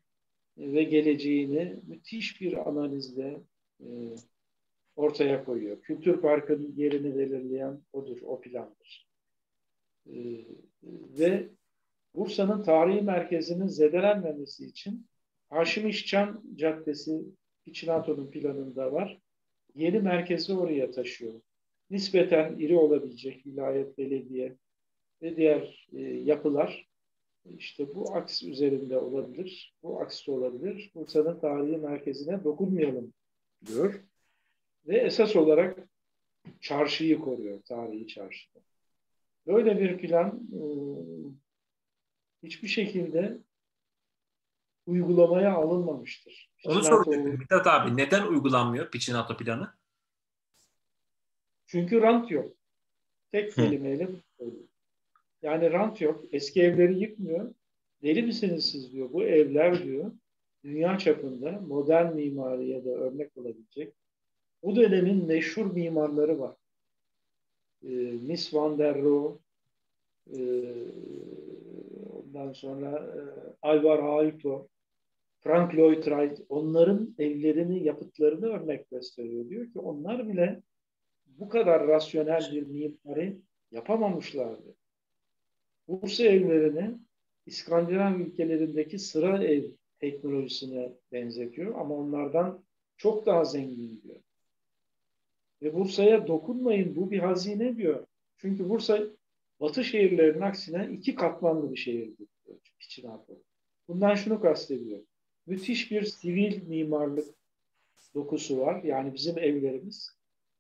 [0.59, 3.40] ve geleceğini müthiş bir analizle
[3.81, 3.87] e,
[4.96, 5.83] ortaya koyuyor.
[5.83, 9.09] Kültür Parkı'nın yerini belirleyen odur, o plandır.
[10.07, 10.44] Ee,
[11.18, 11.48] ve
[12.14, 15.07] Bursa'nın tarihi merkezinin zedelenmemesi için
[15.50, 17.20] Haşim İşcan Caddesi
[17.66, 19.20] İçinato'nun planında var.
[19.74, 21.40] Yeni merkezi oraya taşıyor.
[21.90, 24.57] Nispeten iri olabilecek vilayet, belediye
[25.22, 26.88] ve diğer e, yapılar
[27.59, 29.74] işte bu aks üzerinde olabilir.
[29.83, 30.92] Bu aks olabilir.
[30.94, 33.12] Bursa'nın tarihi merkezine dokunmayalım
[33.66, 34.05] diyor.
[34.87, 35.88] Ve esas olarak
[36.61, 38.64] çarşıyı koruyor, tarihi çarşıyı.
[39.46, 40.61] Böyle bir plan e,
[42.45, 43.39] hiçbir şekilde
[44.87, 46.51] uygulamaya alınmamıştır.
[46.65, 47.97] Onu soracaktım Mithat abi.
[47.97, 49.75] Neden uygulanmıyor Piçinato planı?
[51.67, 52.53] Çünkü rant yok.
[53.33, 54.09] Tek kelimeyle
[55.43, 56.25] Yani rant yok.
[56.33, 57.55] Eski evleri yıkmıyor.
[58.03, 59.13] Deli misiniz siz diyor.
[59.13, 60.13] Bu evler diyor
[60.65, 63.95] dünya çapında modern mimariye de örnek olabilecek
[64.63, 66.57] bu dönemin meşhur mimarları var.
[67.83, 67.89] E,
[68.23, 69.39] Miss van der Rohe,
[70.33, 70.39] e,
[72.35, 73.20] ondan sonra e,
[73.62, 74.68] Alvar Aalto,
[75.40, 79.49] Frank Lloyd Wright, onların evlerini, yapıtlarını örnek gösteriyor.
[79.49, 80.62] Diyor ki onlar bile
[81.27, 83.38] bu kadar rasyonel bir mimari
[83.70, 84.75] yapamamışlardı.
[85.88, 86.99] Bursa evlerini
[87.47, 89.64] İskandinav ülkelerindeki sıra ev
[89.99, 92.64] teknolojisine benzetiyor ama onlardan
[92.97, 94.16] çok daha zengin diyor.
[95.62, 98.07] Ve Bursa'ya dokunmayın bu bir hazine diyor.
[98.37, 98.99] Çünkü Bursa
[99.61, 102.29] Batı şehirlerinin aksine iki katmanlı bir şehirdir.
[102.79, 103.38] Piçinato.
[103.88, 105.01] Bundan şunu kastediyor.
[105.47, 107.35] Müthiş bir sivil mimarlık
[108.14, 108.83] dokusu var.
[108.83, 110.11] Yani bizim evlerimiz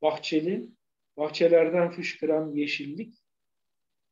[0.02, 0.68] bahçeli,
[1.16, 3.14] bahçelerden fışkıran yeşillik,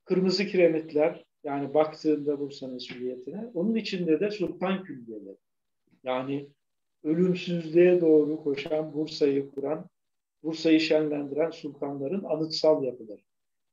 [0.05, 5.37] kırmızı kiremitler, yani baktığında Bursa'nın mesuliyetine, onun içinde de sultan külliyeleri.
[6.05, 6.49] Yani
[7.05, 9.89] ölümsüzlüğe doğru koşan Bursa'yı kuran
[10.43, 13.21] Bursa'yı şenlendiren sultanların anıtsal yapıları.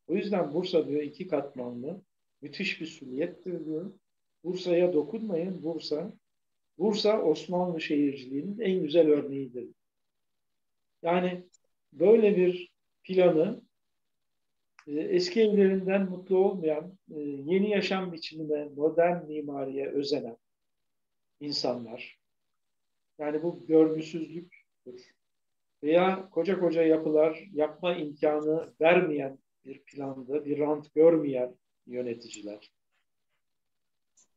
[0.09, 2.01] O yüzden Bursa diyor iki katmanlı,
[2.41, 3.91] müthiş bir süliyettir diyor.
[4.43, 5.63] Bursa'ya dokunmayın.
[5.63, 6.13] Bursa,
[6.77, 9.69] Bursa Osmanlı şehirciliğinin en güzel örneğidir.
[11.01, 11.43] Yani
[11.93, 12.71] böyle bir
[13.03, 13.61] planı
[14.87, 20.37] e, eski evlerinden mutlu olmayan, e, yeni yaşam biçimine, modern mimariye özenen
[21.39, 22.19] insanlar,
[23.17, 25.13] yani bu görgüsüzlüktür
[25.83, 31.55] veya koca koca yapılar yapma imkanı vermeyen bir planda, bir rant görmeyen
[31.87, 32.71] yöneticiler.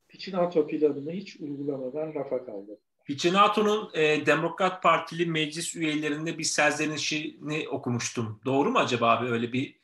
[0.08, 2.78] Piçinato planını hiç uygulamadan rafa kaldı.
[3.04, 8.40] Piçinato'nun e, Demokrat Partili meclis üyelerinde bir serzenişini okumuştum.
[8.44, 9.76] Doğru mu acaba abi öyle bir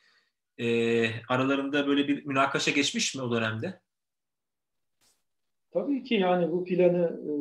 [0.59, 0.67] e,
[1.29, 3.81] aralarında böyle bir münakaşa geçmiş mi o dönemde?
[5.71, 7.33] Tabii ki yani bu planı e,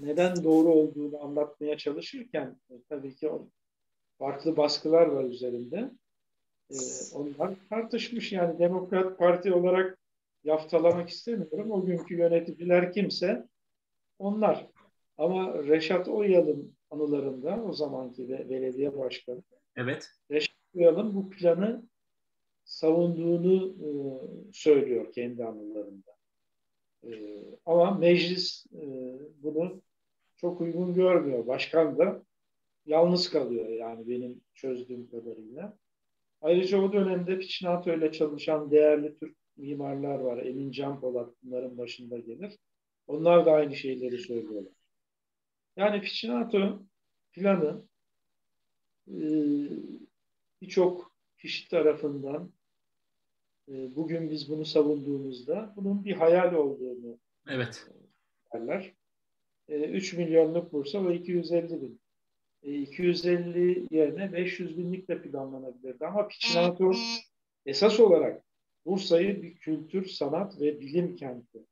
[0.00, 3.30] neden doğru olduğunu anlatmaya çalışırken e, tabii ki
[4.18, 5.90] farklı baskılar var üzerinde.
[6.70, 6.76] E,
[7.14, 9.98] onlar tartışmış yani Demokrat Parti olarak
[10.44, 11.70] yaftalamak istemiyorum.
[11.70, 13.48] O günkü yöneticiler kimse
[14.18, 14.66] onlar.
[15.18, 19.42] Ama Reşat Oyal'ın anılarında o zamanki belediye başkanı
[19.76, 20.10] evet.
[20.30, 21.82] Reşat Oyal'ın bu planı
[22.64, 23.88] savunduğunu e,
[24.52, 26.16] söylüyor kendi anılarında.
[27.04, 27.10] E,
[27.66, 28.82] ama meclis e,
[29.42, 29.82] bunu
[30.36, 31.46] çok uygun görmüyor.
[31.46, 32.22] Başkan da
[32.86, 35.78] yalnız kalıyor yani benim çözdüğüm kadarıyla.
[36.46, 40.38] Ayrıca o dönemde Piçinato ile çalışan değerli Türk mimarlar var.
[40.38, 42.58] Emin Can Polat bunların başında gelir.
[43.06, 44.72] Onlar da aynı şeyleri söylüyorlar.
[45.76, 46.82] Yani Piçinato
[47.32, 47.82] planı
[49.08, 49.18] e,
[50.62, 52.52] birçok kişi tarafından
[53.68, 57.86] e, bugün biz bunu savunduğumuzda bunun bir hayal olduğunu evet.
[58.54, 58.92] derler.
[59.68, 62.00] 3 e, milyonluk Bursa ve 250 bin.
[62.74, 66.06] 250 e, yerine 500 binlik de planlanabilirdi.
[66.06, 66.92] Ama Piçinato
[67.66, 68.42] esas olarak
[68.86, 71.66] Bursa'yı bir kültür, sanat ve bilim kenti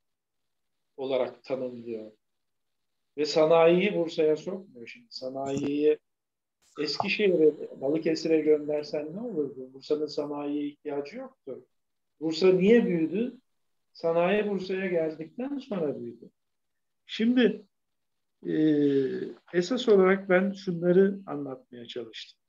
[0.97, 2.13] olarak tanımlıyor.
[3.17, 5.07] Ve sanayiyi Bursa'ya sokmuyor şimdi.
[5.11, 5.99] Sanayiyi
[6.81, 9.73] Eskişehir'e, Balıkesir'e göndersen ne olurdu?
[9.73, 11.67] Bursa'nın sanayiye ihtiyacı yoktu.
[12.21, 13.37] Bursa niye büyüdü?
[13.93, 16.31] Sanayi Bursa'ya geldikten sonra büyüdü.
[17.07, 17.65] Şimdi
[18.47, 18.57] e,
[19.53, 22.41] esas olarak ben şunları anlatmaya çalıştım.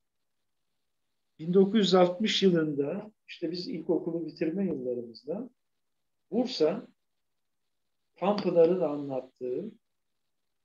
[1.39, 5.49] 1960 yılında işte biz ilkokulu bitirme yıllarımızda
[6.31, 6.87] Bursa
[8.15, 9.71] Tanpınar'ın anlattığı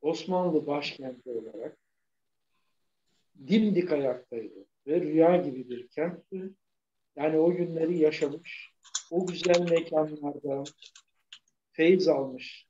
[0.00, 1.78] Osmanlı başkenti olarak
[3.46, 6.50] dimdik ayaktaydı ve rüya gibi bir kentti.
[7.16, 8.70] Yani o günleri yaşamış,
[9.10, 10.64] o güzel mekanlarda
[11.72, 12.69] feyiz almış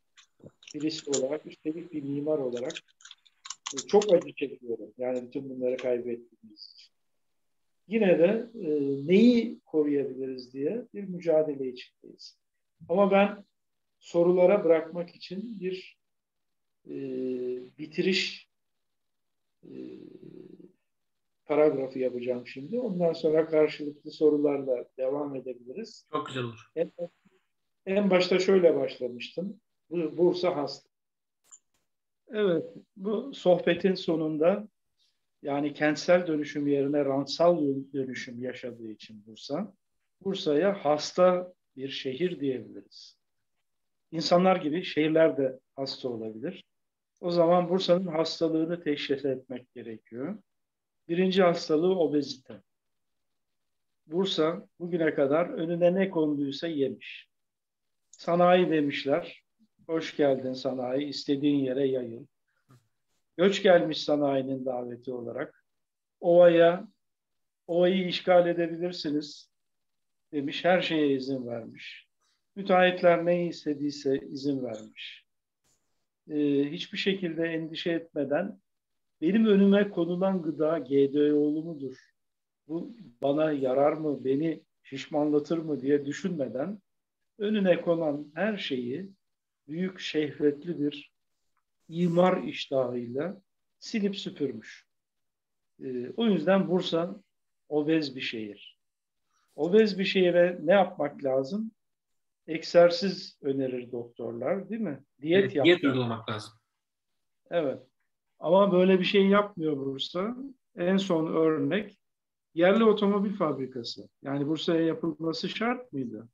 [0.74, 2.72] birisi olarak, üstelik bir mimar olarak
[3.74, 4.94] e, çok acı çekiyorum.
[4.98, 6.92] Yani bütün bunları kaybettiğimiz için.
[7.88, 8.68] Yine de e,
[9.09, 12.38] neyi koruyabiliriz diye bir mücadele içindeyiz.
[12.88, 13.44] Ama ben
[13.98, 15.98] sorulara bırakmak için bir
[16.87, 16.94] e,
[17.78, 18.48] bitiriş
[19.64, 19.70] e,
[21.44, 22.80] paragrafı yapacağım şimdi.
[22.80, 26.06] Ondan sonra karşılıklı sorularla devam edebiliriz.
[26.12, 26.70] Çok güzel olur.
[26.76, 26.92] En,
[27.87, 29.61] en başta şöyle başlamıştım.
[29.90, 30.90] Bursa hasta.
[32.33, 32.64] Evet,
[32.96, 34.68] bu sohbetin sonunda
[35.42, 39.74] yani kentsel dönüşüm yerine rantsal dönüşüm yaşadığı için Bursa,
[40.24, 43.18] Bursa'ya hasta bir şehir diyebiliriz.
[44.12, 46.64] İnsanlar gibi şehirler de hasta olabilir.
[47.20, 50.38] O zaman Bursa'nın hastalığını teşhis etmek gerekiyor.
[51.09, 52.62] Birinci hastalığı obezite.
[54.07, 57.29] Bursa bugüne kadar önüne ne konduysa yemiş.
[58.11, 59.42] Sanayi demişler.
[59.90, 62.26] Hoş geldin sanayi, istediğin yere yayıl.
[63.37, 65.64] Göç gelmiş sanayinin daveti olarak.
[66.20, 66.88] Ovaya,
[67.66, 69.50] ovayı işgal edebilirsiniz
[70.33, 70.64] demiş.
[70.64, 72.09] Her şeye izin vermiş.
[72.57, 75.26] Müteahhitler ne istediyse izin vermiş.
[76.29, 78.61] Ee, hiçbir şekilde endişe etmeden
[79.20, 81.96] benim önüme konulan gıda GDO'lu mudur?
[82.68, 86.79] Bu bana yarar mı, beni şişmanlatır mı diye düşünmeden
[87.38, 89.11] önüne konan her şeyi
[89.70, 91.12] büyük şehvetli bir
[91.88, 93.42] imar iştahıyla
[93.78, 94.87] silip süpürmüş.
[95.85, 97.22] Ee, o yüzden Bursa
[97.68, 98.78] obez bir şehir.
[99.56, 101.70] Obez bir şehire ne yapmak lazım?
[102.46, 105.04] Egzersiz önerir doktorlar değil mi?
[105.22, 106.52] Diyet, evet, diyet uygulamak lazım.
[107.50, 107.83] Evet.
[108.38, 110.37] Ama böyle bir şey yapmıyor Bursa.
[110.76, 111.98] En son örnek
[112.54, 114.09] yerli otomobil fabrikası.
[114.22, 116.28] Yani Bursa'ya yapılması şart mıydı?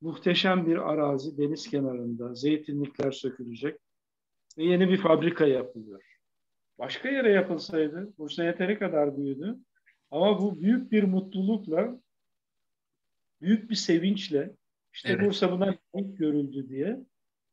[0.00, 3.80] Muhteşem bir arazi deniz kenarında, zeytinlikler sökülecek
[4.58, 6.02] ve yeni bir fabrika yapılıyor.
[6.78, 9.56] Başka yere yapılsaydı, Bursa yeteri kadar büyüdü.
[10.10, 12.00] Ama bu büyük bir mutlulukla,
[13.40, 14.56] büyük bir sevinçle,
[14.92, 15.26] işte evet.
[15.26, 17.00] Bursa buna ilk görüldü diye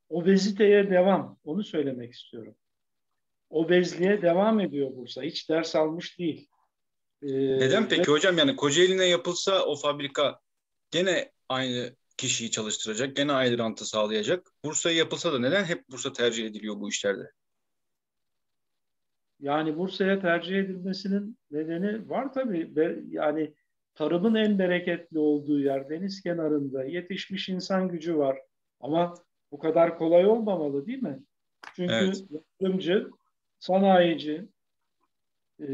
[0.10, 1.38] obeziteye devam.
[1.44, 2.56] Onu söylemek istiyorum.
[3.50, 5.22] Obezliğe devam ediyor Bursa.
[5.22, 6.50] Hiç ders almış değil.
[7.22, 7.28] Ee,
[7.60, 8.16] Neden peki ve...
[8.16, 8.38] hocam?
[8.38, 10.40] Yani Kocaeli'ne yapılsa o fabrika
[10.92, 14.52] gene aynı kişiyi çalıştıracak, gene aynı rantı sağlayacak.
[14.64, 17.32] Bursa'ya yapılsa da neden hep Bursa tercih ediliyor bu işlerde?
[19.40, 22.74] Yani Bursa'ya tercih edilmesinin nedeni var tabii.
[23.10, 23.54] Yani
[23.96, 28.40] tarımın en bereketli olduğu yer deniz kenarında yetişmiş insan gücü var.
[28.80, 29.14] Ama
[29.52, 31.20] bu kadar kolay olmamalı değil mi?
[31.76, 32.24] Çünkü evet.
[32.30, 33.10] yatırımcı,
[33.60, 34.48] sanayici,
[35.60, 35.68] e,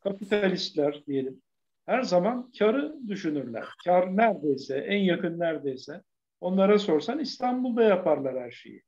[0.00, 1.42] kapitalistler diyelim
[1.90, 3.64] her zaman karı düşünürler.
[3.84, 6.02] Kar neredeyse, en yakın neredeyse
[6.40, 8.82] onlara sorsan İstanbul'da yaparlar her şeyi.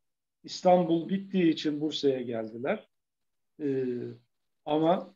[0.45, 2.89] İstanbul bittiği için Bursa'ya geldiler.
[3.63, 3.95] Ee,
[4.65, 5.15] ama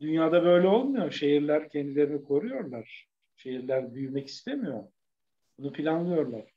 [0.00, 1.10] dünyada böyle olmuyor.
[1.10, 3.08] Şehirler kendilerini koruyorlar.
[3.36, 4.84] Şehirler büyümek istemiyor.
[5.58, 6.52] Bunu planlıyorlar.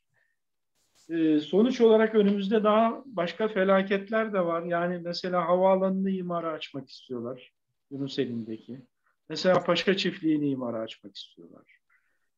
[1.09, 4.63] Ee, sonuç olarak önümüzde daha başka felaketler de var.
[4.63, 7.53] Yani mesela havaalanını imara açmak istiyorlar.
[7.91, 8.81] Yunus elindeki.
[9.29, 11.79] Mesela Paşa Çiftliği'ni imara açmak istiyorlar.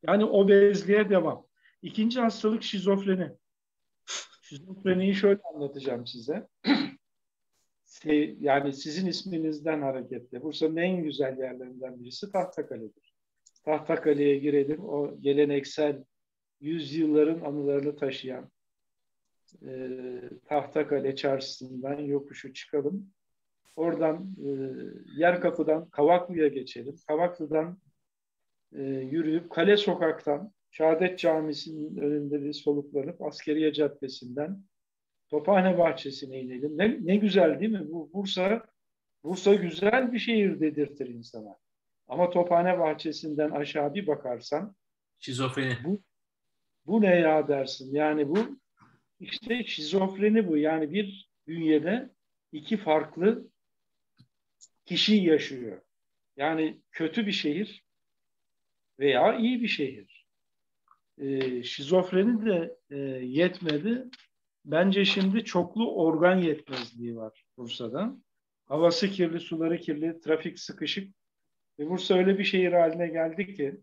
[0.04, 1.48] Yani obezliğe devam.
[1.82, 3.32] İkinci hastalık şizofreni.
[4.42, 6.48] Şizofreniyi şöyle anlatacağım size.
[8.40, 10.42] yani sizin isminizden hareketle.
[10.42, 13.14] Bursa'nın en güzel yerlerinden birisi Tahtakale'dir.
[13.64, 14.86] Tahtakale'ye girelim.
[14.86, 16.04] O geleneksel
[16.62, 18.52] yüzyılların anılarını taşıyan
[19.62, 19.90] e,
[20.46, 23.14] Tahtakale çarşısından yokuşu çıkalım.
[23.76, 24.50] Oradan e,
[25.16, 26.96] yer kapıdan Kavaklı'ya geçelim.
[27.08, 27.78] Kavaklı'dan
[28.74, 34.64] e, yürüyüp Kale Sokak'tan Şahadet Camisi'nin önünde bir soluklanıp Askeriye Caddesi'nden
[35.30, 36.78] Tophane Bahçesi'ne inelim.
[36.78, 37.92] Ne, ne güzel değil mi?
[37.92, 38.66] Bu Bursa
[39.24, 41.58] Bursa güzel bir şehir dedirtir insana.
[42.08, 44.76] Ama Tophane Bahçesi'nden aşağı bir bakarsan
[45.20, 45.78] şizofreni.
[45.86, 46.02] Bu,
[46.86, 47.96] bu ne ya dersin.
[47.96, 48.38] Yani bu
[49.20, 50.58] işte şizofreni bu.
[50.58, 52.10] Yani bir bünyede
[52.52, 53.48] iki farklı
[54.86, 55.82] kişi yaşıyor.
[56.38, 57.86] Yani kötü bir şehir
[59.00, 60.26] veya iyi bir şehir.
[61.18, 64.08] E, şizofreni de e, yetmedi.
[64.66, 68.18] Bence şimdi çoklu organ yetmezliği var Bursa'da.
[68.66, 71.16] Havası kirli, suları kirli, trafik sıkışık.
[71.80, 73.78] Ve Bursa öyle bir şehir haline geldi ki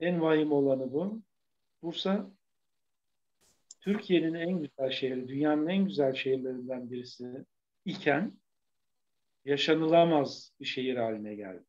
[0.00, 1.22] en vahim olanı bu.
[1.82, 2.30] Bursa
[3.80, 7.44] Türkiye'nin en güzel şehri, dünyanın en güzel şehirlerinden birisi
[7.84, 8.41] iken
[9.44, 11.64] yaşanılamaz bir şehir haline geldi.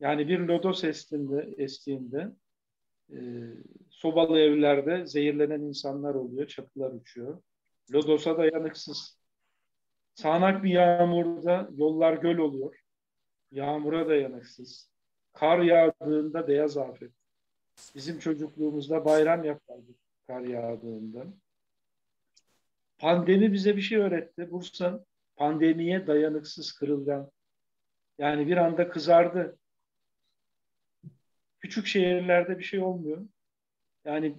[0.00, 2.32] Yani bir lodos estiğinde, estiğinde
[3.10, 3.18] e,
[3.90, 7.42] sobalı evlerde zehirlenen insanlar oluyor, çatılar uçuyor.
[7.92, 9.18] Lodosa dayanıksız.
[10.14, 12.80] Sağanak bir yağmurda yollar göl oluyor.
[13.50, 14.90] Yağmura dayanıksız.
[15.32, 17.12] Kar yağdığında beyaz afet.
[17.94, 19.96] Bizim çocukluğumuzda bayram yapardık
[20.26, 21.26] kar yağdığında.
[22.98, 24.50] Pandemi bize bir şey öğretti.
[24.50, 25.04] Bursa
[25.36, 27.30] pandemiye dayanıksız kırılgan.
[28.18, 29.58] Yani bir anda kızardı.
[31.60, 33.26] Küçük şehirlerde bir şey olmuyor.
[34.04, 34.36] Yani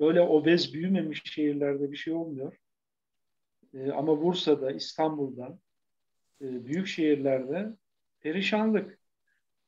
[0.00, 2.56] böyle obez büyümemiş şehirlerde bir şey olmuyor.
[3.74, 5.58] E, ama Bursa'da, İstanbul'da,
[6.40, 7.76] e, büyük şehirlerde
[8.20, 8.98] perişanlık.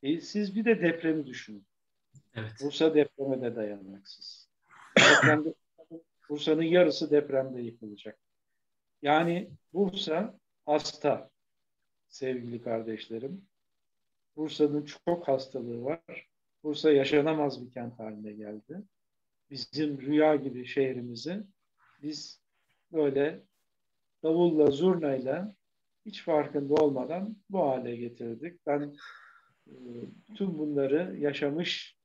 [0.03, 1.67] E, siz bir de depremi düşünün.
[2.35, 2.53] Evet.
[2.63, 4.49] Bursa depreme de dayanmaksız.
[6.29, 8.19] Bursa'nın yarısı depremde yıkılacak.
[9.03, 11.31] Yani Bursa hasta
[12.09, 13.45] sevgili kardeşlerim.
[14.37, 16.29] Bursa'nın çok hastalığı var.
[16.63, 18.83] Bursa yaşanamaz bir kent haline geldi.
[19.51, 21.43] Bizim rüya gibi şehrimizi
[22.03, 22.43] biz
[22.93, 23.41] böyle
[24.23, 25.55] davulla, zurnayla
[26.07, 28.67] hiç farkında olmadan bu hale getirdik.
[28.67, 28.97] Ben
[29.67, 29.75] e,
[30.35, 31.97] tüm bunları yaşamış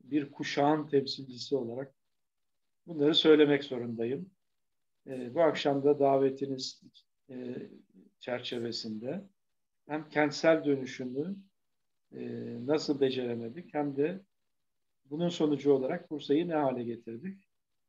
[0.00, 1.94] bir kuşağın temsilcisi olarak
[2.86, 4.30] bunları söylemek zorundayım.
[5.06, 6.82] E, bu akşam da davetiniz
[7.30, 7.56] e,
[8.20, 9.24] çerçevesinde
[9.88, 11.36] hem kentsel dönüşümü
[12.12, 12.20] e,
[12.66, 14.20] nasıl beceremedik hem de
[15.04, 17.48] bunun sonucu olarak Bursa'yı ne hale getirdik?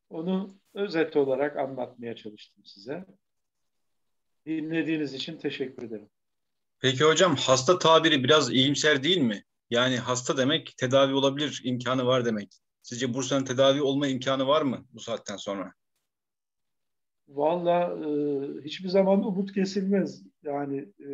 [0.09, 3.05] Onu özet olarak anlatmaya çalıştım size.
[4.45, 6.09] Dinlediğiniz için teşekkür ederim.
[6.79, 9.43] Peki hocam hasta tabiri biraz iyimser değil mi?
[9.69, 12.53] Yani hasta demek tedavi olabilir imkanı var demek.
[12.81, 15.73] Sizce Bursa'nın tedavi olma imkanı var mı bu saatten sonra?
[17.27, 18.09] Valla e,
[18.61, 20.23] hiçbir zaman umut kesilmez.
[20.43, 21.09] Yani e,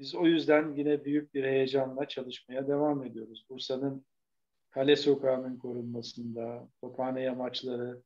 [0.00, 3.46] biz o yüzden yine büyük bir heyecanla çalışmaya devam ediyoruz.
[3.50, 4.04] Bursa'nın
[4.70, 8.02] Kale Sokağı'nın korunmasında, Tophane yamaçları,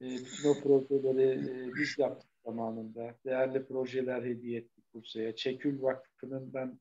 [0.00, 0.16] e,
[0.48, 3.14] o projeleri e, biz yaptık zamanında.
[3.24, 5.36] Değerli projeler hediye ettik Bursa'ya.
[5.36, 6.80] Çekül Vakfı'nın ben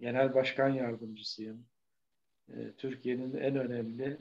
[0.00, 1.66] genel başkan yardımcısıyım.
[2.48, 4.18] E, Türkiye'nin en önemli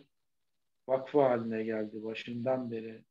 [0.88, 3.04] vakfı haline geldi başından beri.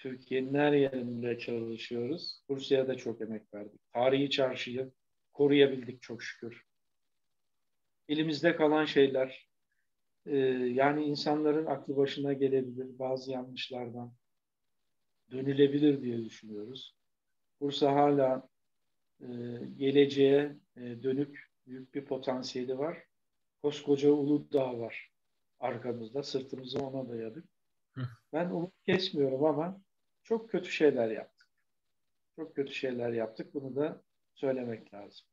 [0.00, 2.42] Türkiye'nin her yerinde çalışıyoruz.
[2.48, 3.80] Bursa'ya da çok emek verdik.
[3.92, 4.92] Tarihi çarşıyı
[5.32, 6.64] koruyabildik çok şükür.
[8.08, 9.48] Elimizde kalan şeyler,
[10.26, 10.36] e,
[10.72, 14.12] yani insanların aklı başına gelebilir bazı yanlışlardan
[15.30, 16.96] dönülebilir diye düşünüyoruz.
[17.60, 18.48] Bursa hala
[19.20, 19.26] e,
[19.76, 22.98] geleceğe e, dönük büyük bir potansiyeli var.
[23.62, 25.10] Koskoca Uludağ var
[25.60, 26.22] arkamızda.
[26.22, 27.44] Sırtımızı ona dayadık.
[28.32, 29.80] Ben umut kesmiyorum ama
[30.30, 31.48] çok kötü şeyler yaptık.
[32.36, 33.54] Çok kötü şeyler yaptık.
[33.54, 34.02] Bunu da
[34.34, 35.26] söylemek lazım.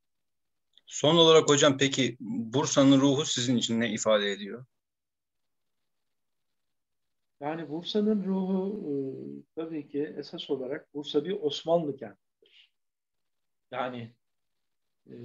[0.86, 4.66] Son olarak hocam peki Bursa'nın ruhu sizin için ne ifade ediyor?
[7.40, 8.94] Yani Bursa'nın ruhu e,
[9.56, 12.72] tabii ki esas olarak Bursa bir Osmanlı kentidir.
[13.72, 14.14] Yani
[15.10, 15.16] e,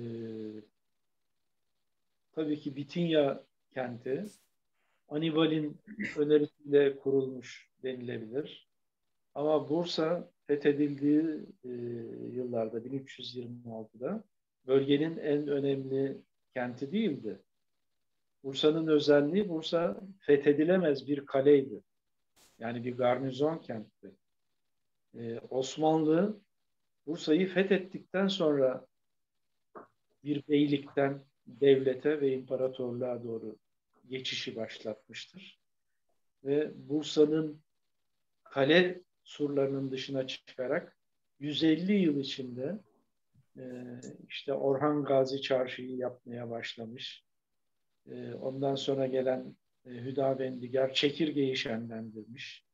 [2.32, 3.44] tabii ki Bitinya
[3.74, 4.24] kenti
[5.08, 5.80] Anibal'in
[6.16, 8.71] önerisiyle kurulmuş denilebilir.
[9.34, 11.70] Ama Bursa fethedildiği e,
[12.32, 14.24] yıllarda 1326'da
[14.66, 16.18] bölgenin en önemli
[16.54, 17.42] kenti değildi.
[18.44, 21.82] Bursa'nın özelliği Bursa fethedilemez bir kaleydi.
[22.58, 24.10] Yani bir garnizon kentti.
[25.14, 26.40] Ee, Osmanlı
[27.06, 28.86] Bursa'yı fethettikten sonra
[30.24, 33.56] bir beylikten devlete ve imparatorluğa doğru
[34.08, 35.60] geçişi başlatmıştır.
[36.44, 37.62] Ve Bursa'nın
[38.44, 40.96] kale surlarının dışına çıkarak
[41.38, 42.78] 150 yıl içinde
[43.56, 43.62] e,
[44.28, 47.24] işte Orhan Gazi Çarşı'yı yapmaya başlamış.
[48.10, 49.56] E, ondan sonra gelen
[49.86, 52.64] e, Hüdavendigar çekirgeyi şenlendirmiş.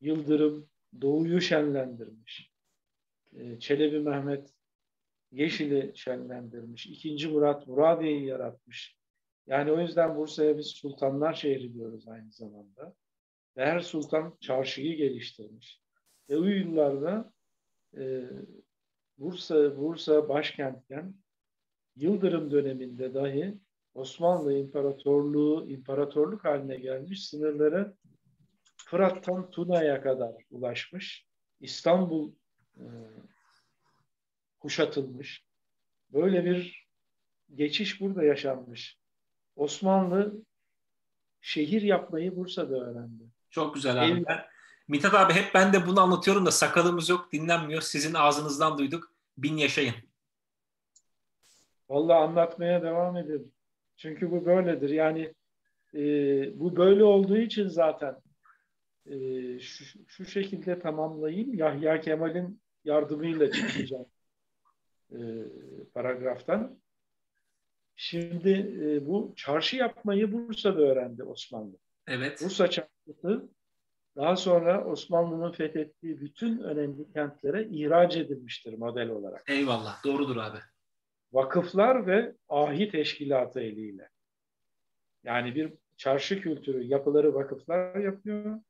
[0.00, 0.68] Yıldırım
[1.00, 2.52] Doğu'yu şenlendirmiş.
[3.32, 4.54] E, Çelebi Mehmet
[5.32, 6.86] Yeşil'i şenlendirmiş.
[6.86, 8.98] İkinci Murat Muradiye'yi yaratmış.
[9.46, 12.94] Yani o yüzden Bursa'ya biz sultanlar şehri diyoruz aynı zamanda.
[13.56, 15.80] Ve her sultan çarşıyı geliştirmiş.
[16.28, 17.32] Ve o yıllarda
[17.96, 18.22] e,
[19.18, 21.14] Bursa, Bursa başkentken
[21.98, 23.58] Yıldırım döneminde dahi
[23.94, 27.94] Osmanlı İmparatorluğu imparatorluk haline gelmiş sınırları
[28.76, 31.26] Fırat'tan Tuna'ya kadar ulaşmış.
[31.60, 32.32] İstanbul
[32.76, 32.84] e,
[34.60, 35.44] kuşatılmış.
[36.12, 36.88] Böyle bir
[37.54, 38.98] geçiş burada yaşanmış.
[39.56, 40.42] Osmanlı
[41.40, 43.24] şehir yapmayı Bursa'da öğrendi.
[43.50, 44.20] Çok güzel abi.
[44.20, 44.24] Ev,
[44.88, 47.80] Mithat abi hep ben de bunu anlatıyorum da sakalımız yok dinlenmiyor.
[47.80, 49.12] Sizin ağzınızdan duyduk.
[49.38, 49.94] Bin yaşayın.
[51.88, 53.52] Vallahi anlatmaya devam edelim.
[53.96, 54.90] Çünkü bu böyledir.
[54.90, 55.34] Yani
[55.94, 56.00] e,
[56.60, 58.16] bu böyle olduğu için zaten
[59.06, 59.14] e,
[59.60, 61.54] şu, şu şekilde tamamlayayım.
[61.54, 64.06] Yahya Kemal'in yardımıyla çıkacağım
[65.12, 65.18] e,
[65.94, 66.78] paragraftan.
[67.96, 68.50] Şimdi
[68.82, 71.76] e, bu çarşı yapmayı Bursa'da öğrendi Osmanlı.
[72.06, 72.40] Evet.
[72.44, 73.48] Bursa çarşısı
[74.18, 79.44] daha sonra Osmanlı'nın fethettiği bütün önemli kentlere ihraç edilmiştir model olarak.
[79.50, 80.04] Eyvallah.
[80.04, 80.58] Doğrudur abi.
[81.32, 84.08] Vakıflar ve ahi teşkilatı eliyle.
[85.24, 88.60] Yani bir çarşı kültürü yapıları vakıflar yapıyor.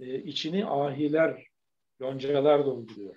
[0.00, 1.46] Ee, içini ahiler
[2.00, 3.16] Yoncalar dolduruyor.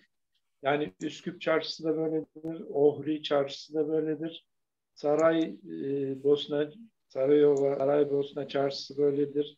[0.62, 4.48] Yani Üsküp Çarşısı da böyledir, Ohri Çarşısı da böyledir.
[4.94, 6.72] Saray e, Bosna,
[7.08, 9.58] Sarayova, Saray Bosna Çarşısı böyledir.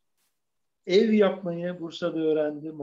[0.88, 2.80] Ev yapmayı Bursa'da öğrendim.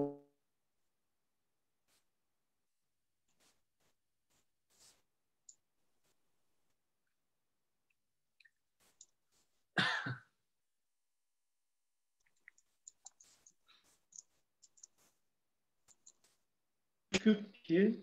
[17.12, 18.00] Küp ki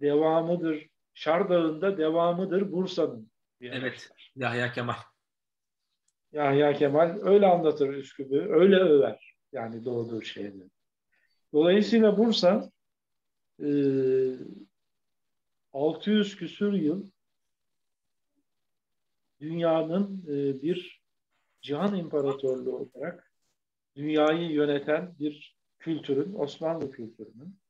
[0.00, 0.86] devamıdır.
[1.14, 3.30] Şardağ'ında devamıdır Bursa'nın.
[3.60, 4.10] Evet.
[4.36, 4.94] Yahya Kemal.
[6.32, 9.29] Yahya Kemal öyle anlatır Üsküp'ü, öyle över.
[9.52, 10.70] Yani doğduğu şehri.
[11.52, 12.70] Dolayısıyla Bursa
[13.62, 13.68] e,
[15.72, 17.10] 600 küsür yıl
[19.40, 21.00] dünyanın e, bir
[21.62, 23.32] cihan imparatorluğu olarak
[23.96, 27.60] dünyayı yöneten bir kültürün, Osmanlı kültürünün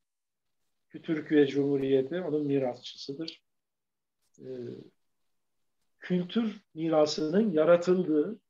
[0.99, 3.43] Türkiye Cumhuriyeti onun mirasçısıdır.
[4.39, 4.45] Ee,
[5.99, 8.41] kültür mirasının yaratıldığı,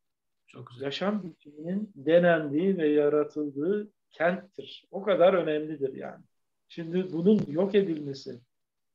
[0.52, 0.84] Çok güzel.
[0.84, 4.84] yaşam biçiminin denendiği ve yaratıldığı kenttir.
[4.90, 6.24] O kadar önemlidir yani.
[6.68, 8.40] Şimdi bunun yok edilmesi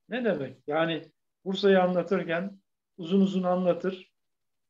[0.09, 0.57] ne demek?
[0.67, 1.11] Yani
[1.45, 2.59] Bursa'yı anlatırken
[2.97, 4.11] uzun uzun anlatır.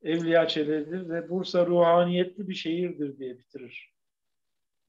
[0.03, 3.93] Evliya Çelebi'dir ve Bursa ruhaniyetli bir şehirdir diye bitirir.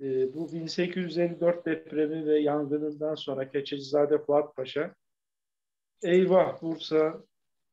[0.00, 4.94] E, bu 1854 depremi ve yangınından sonra Keçecizade Fuat Paşa
[6.02, 7.24] eyvah Bursa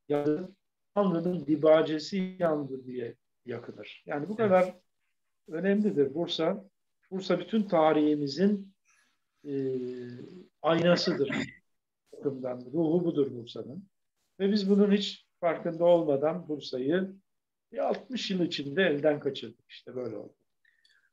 [0.09, 0.55] yandı,
[0.95, 3.15] Tanrı'nın dibacesi yandı diye
[3.45, 4.03] yakılır.
[4.05, 4.75] Yani bu kadar evet.
[5.47, 6.13] önemlidir.
[6.13, 6.65] Bursa,
[7.11, 8.73] Bursa bütün tarihimizin
[9.47, 9.53] e,
[10.61, 11.35] aynasıdır.
[12.13, 12.61] Bakımdan.
[12.73, 13.89] Ruhu budur Bursa'nın.
[14.39, 17.13] Ve biz bunun hiç farkında olmadan Bursa'yı
[17.71, 19.69] bir 60 yıl içinde elden kaçırdık.
[19.69, 20.35] İşte böyle oldu.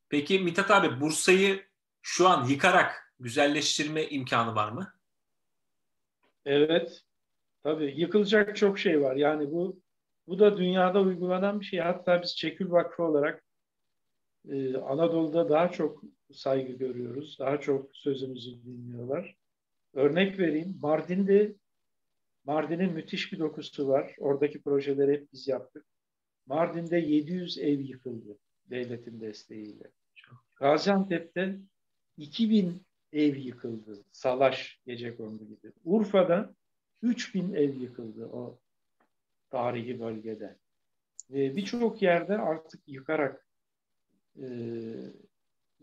[0.08, 1.64] Peki Mithat abi Bursa'yı
[2.02, 4.92] şu an yıkarak güzelleştirme imkanı var mı?
[6.44, 7.02] Evet.
[7.62, 9.16] Tabii yıkılacak çok şey var.
[9.16, 9.80] Yani bu
[10.30, 11.80] bu da dünyada uygulanan bir şey.
[11.80, 13.44] Hatta biz Çekül Vakfı olarak
[14.48, 16.02] e, Anadolu'da daha çok
[16.32, 17.36] saygı görüyoruz.
[17.38, 19.36] Daha çok sözümüzü dinliyorlar.
[19.94, 20.78] Örnek vereyim.
[20.82, 21.54] Mardin'de
[22.44, 24.14] Mardin'in müthiş bir dokusu var.
[24.18, 25.86] Oradaki projeleri hep biz yaptık.
[26.46, 28.38] Mardin'de 700 ev yıkıldı
[28.70, 29.90] devletin desteğiyle.
[30.56, 31.58] Gaziantep'te
[32.16, 34.04] 2000 ev yıkıldı.
[34.12, 35.72] Salaş gece kondu gibi.
[35.84, 36.54] Urfa'da
[37.02, 38.58] 3000 ev yıkıldı o
[39.50, 40.56] tarihi bölgede.
[41.30, 43.46] Ve birçok yerde artık yıkarak
[44.36, 44.46] e,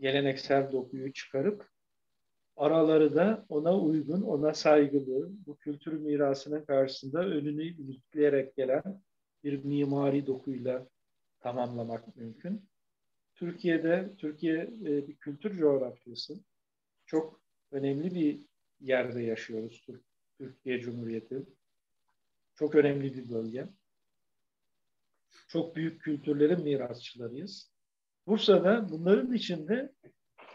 [0.00, 1.68] geleneksel dokuyu çıkarıp
[2.56, 9.02] araları da ona uygun, ona saygılı, bu kültür mirasının karşısında önünü yükleyerek gelen
[9.44, 10.88] bir mimari dokuyla
[11.40, 12.68] tamamlamak mümkün.
[13.34, 16.34] Türkiye'de, Türkiye e, bir kültür coğrafyası.
[17.06, 17.40] Çok
[17.70, 18.40] önemli bir
[18.80, 19.86] yerde yaşıyoruz
[20.38, 21.42] Türkiye Cumhuriyeti.
[22.58, 23.68] Çok önemli bir bölge.
[25.48, 27.72] Çok büyük kültürlerin mirasçılarıyız.
[28.26, 29.92] Bursa'da bunların içinde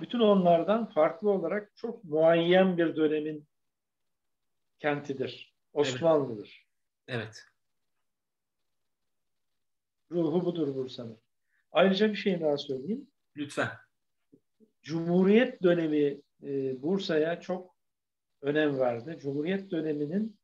[0.01, 3.47] bütün onlardan farklı olarak çok muayyen bir dönemin
[4.80, 5.56] kentidir.
[5.74, 6.68] Osmanlı'dır.
[7.08, 7.45] Evet.
[10.12, 11.18] Ruhu budur Bursa'nın.
[11.72, 13.08] Ayrıca bir şey daha söyleyeyim.
[13.38, 13.70] Lütfen.
[14.82, 17.76] Cumhuriyet dönemi e, Bursa'ya çok
[18.41, 19.18] önem verdi.
[19.20, 20.43] Cumhuriyet döneminin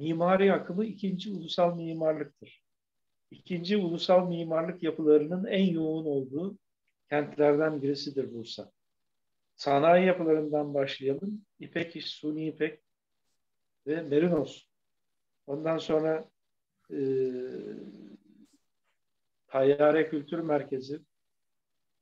[0.00, 2.62] mimari akımı ikinci ulusal mimarlıktır.
[3.30, 6.58] İkinci ulusal mimarlık yapılarının en yoğun olduğu
[7.10, 8.72] kentlerden birisidir Bursa.
[9.56, 11.44] Sanayi yapılarından başlayalım.
[11.58, 12.80] İpek iş, suni ipek
[13.86, 14.66] ve merinos.
[15.46, 16.30] Ondan sonra
[16.90, 16.98] e,
[19.46, 21.00] Tayyare Kültür Merkezi,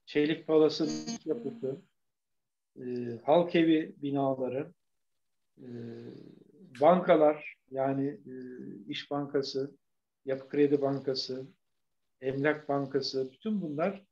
[0.07, 0.88] Çelik Palası
[1.24, 1.82] yapısı,
[2.76, 2.84] e,
[3.24, 4.72] halk evi binaları,
[5.59, 5.66] e,
[6.80, 8.34] bankalar yani e,
[8.88, 9.76] İş Bankası,
[10.24, 11.46] Yapı Kredi Bankası,
[12.20, 14.04] Emlak Bankası, bütün bunlar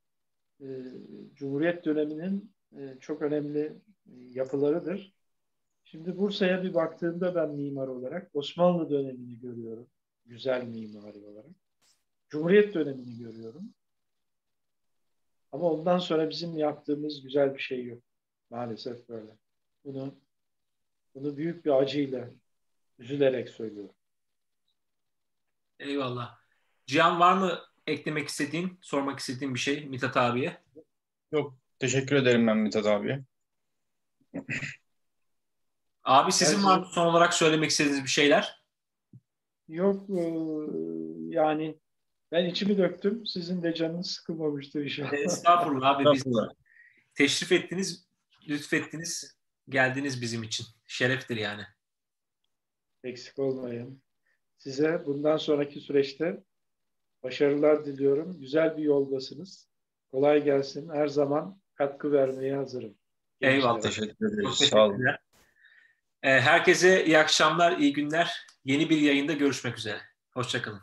[0.60, 0.66] e,
[1.34, 3.60] Cumhuriyet döneminin e, çok önemli
[4.06, 5.14] e, yapılarıdır.
[5.84, 9.86] Şimdi Bursa'ya bir baktığımda ben mimar olarak Osmanlı dönemini görüyorum.
[10.24, 11.50] Güzel mimari olarak.
[12.28, 13.74] Cumhuriyet dönemini görüyorum.
[15.52, 18.02] Ama ondan sonra bizim yaptığımız güzel bir şey yok.
[18.50, 19.30] Maalesef böyle.
[19.84, 20.14] Bunu
[21.14, 22.30] bunu büyük bir acıyla,
[22.98, 23.94] üzülerek söylüyorum.
[25.78, 26.38] Eyvallah.
[26.86, 30.62] Cihan var mı eklemek istediğin, sormak istediğin bir şey Mithat abiye?
[31.32, 31.58] Yok.
[31.78, 33.24] Teşekkür ederim ben Mithat abiye.
[36.04, 38.62] Abi sizin var mı son olarak söylemek istediğiniz bir şeyler?
[39.68, 40.06] Yok.
[41.28, 41.78] Yani
[42.32, 43.26] ben içimi döktüm.
[43.26, 45.12] Sizin de canınız sıkılmamıştır inşallah.
[45.12, 46.04] Estağfurullah abi.
[46.14, 46.24] Biz
[47.14, 48.06] teşrif ettiniz,
[48.48, 49.36] lütfettiniz.
[49.68, 50.66] geldiniz bizim için.
[50.86, 51.62] Şereftir yani.
[53.06, 54.02] Eksik olmayın.
[54.58, 56.42] Size bundan sonraki süreçte
[57.22, 58.40] başarılar diliyorum.
[58.40, 59.68] Güzel bir yoldasınız.
[60.10, 60.88] Kolay gelsin.
[60.88, 62.94] Her zaman katkı vermeye hazırım.
[63.40, 63.80] Eyvallah.
[63.80, 64.54] Teşekkür ederiz.
[64.54, 65.04] Sağ olun.
[66.22, 68.46] Ee, Herkese iyi akşamlar, iyi günler.
[68.64, 70.00] Yeni bir yayında görüşmek üzere.
[70.34, 70.80] Hoşçakalın.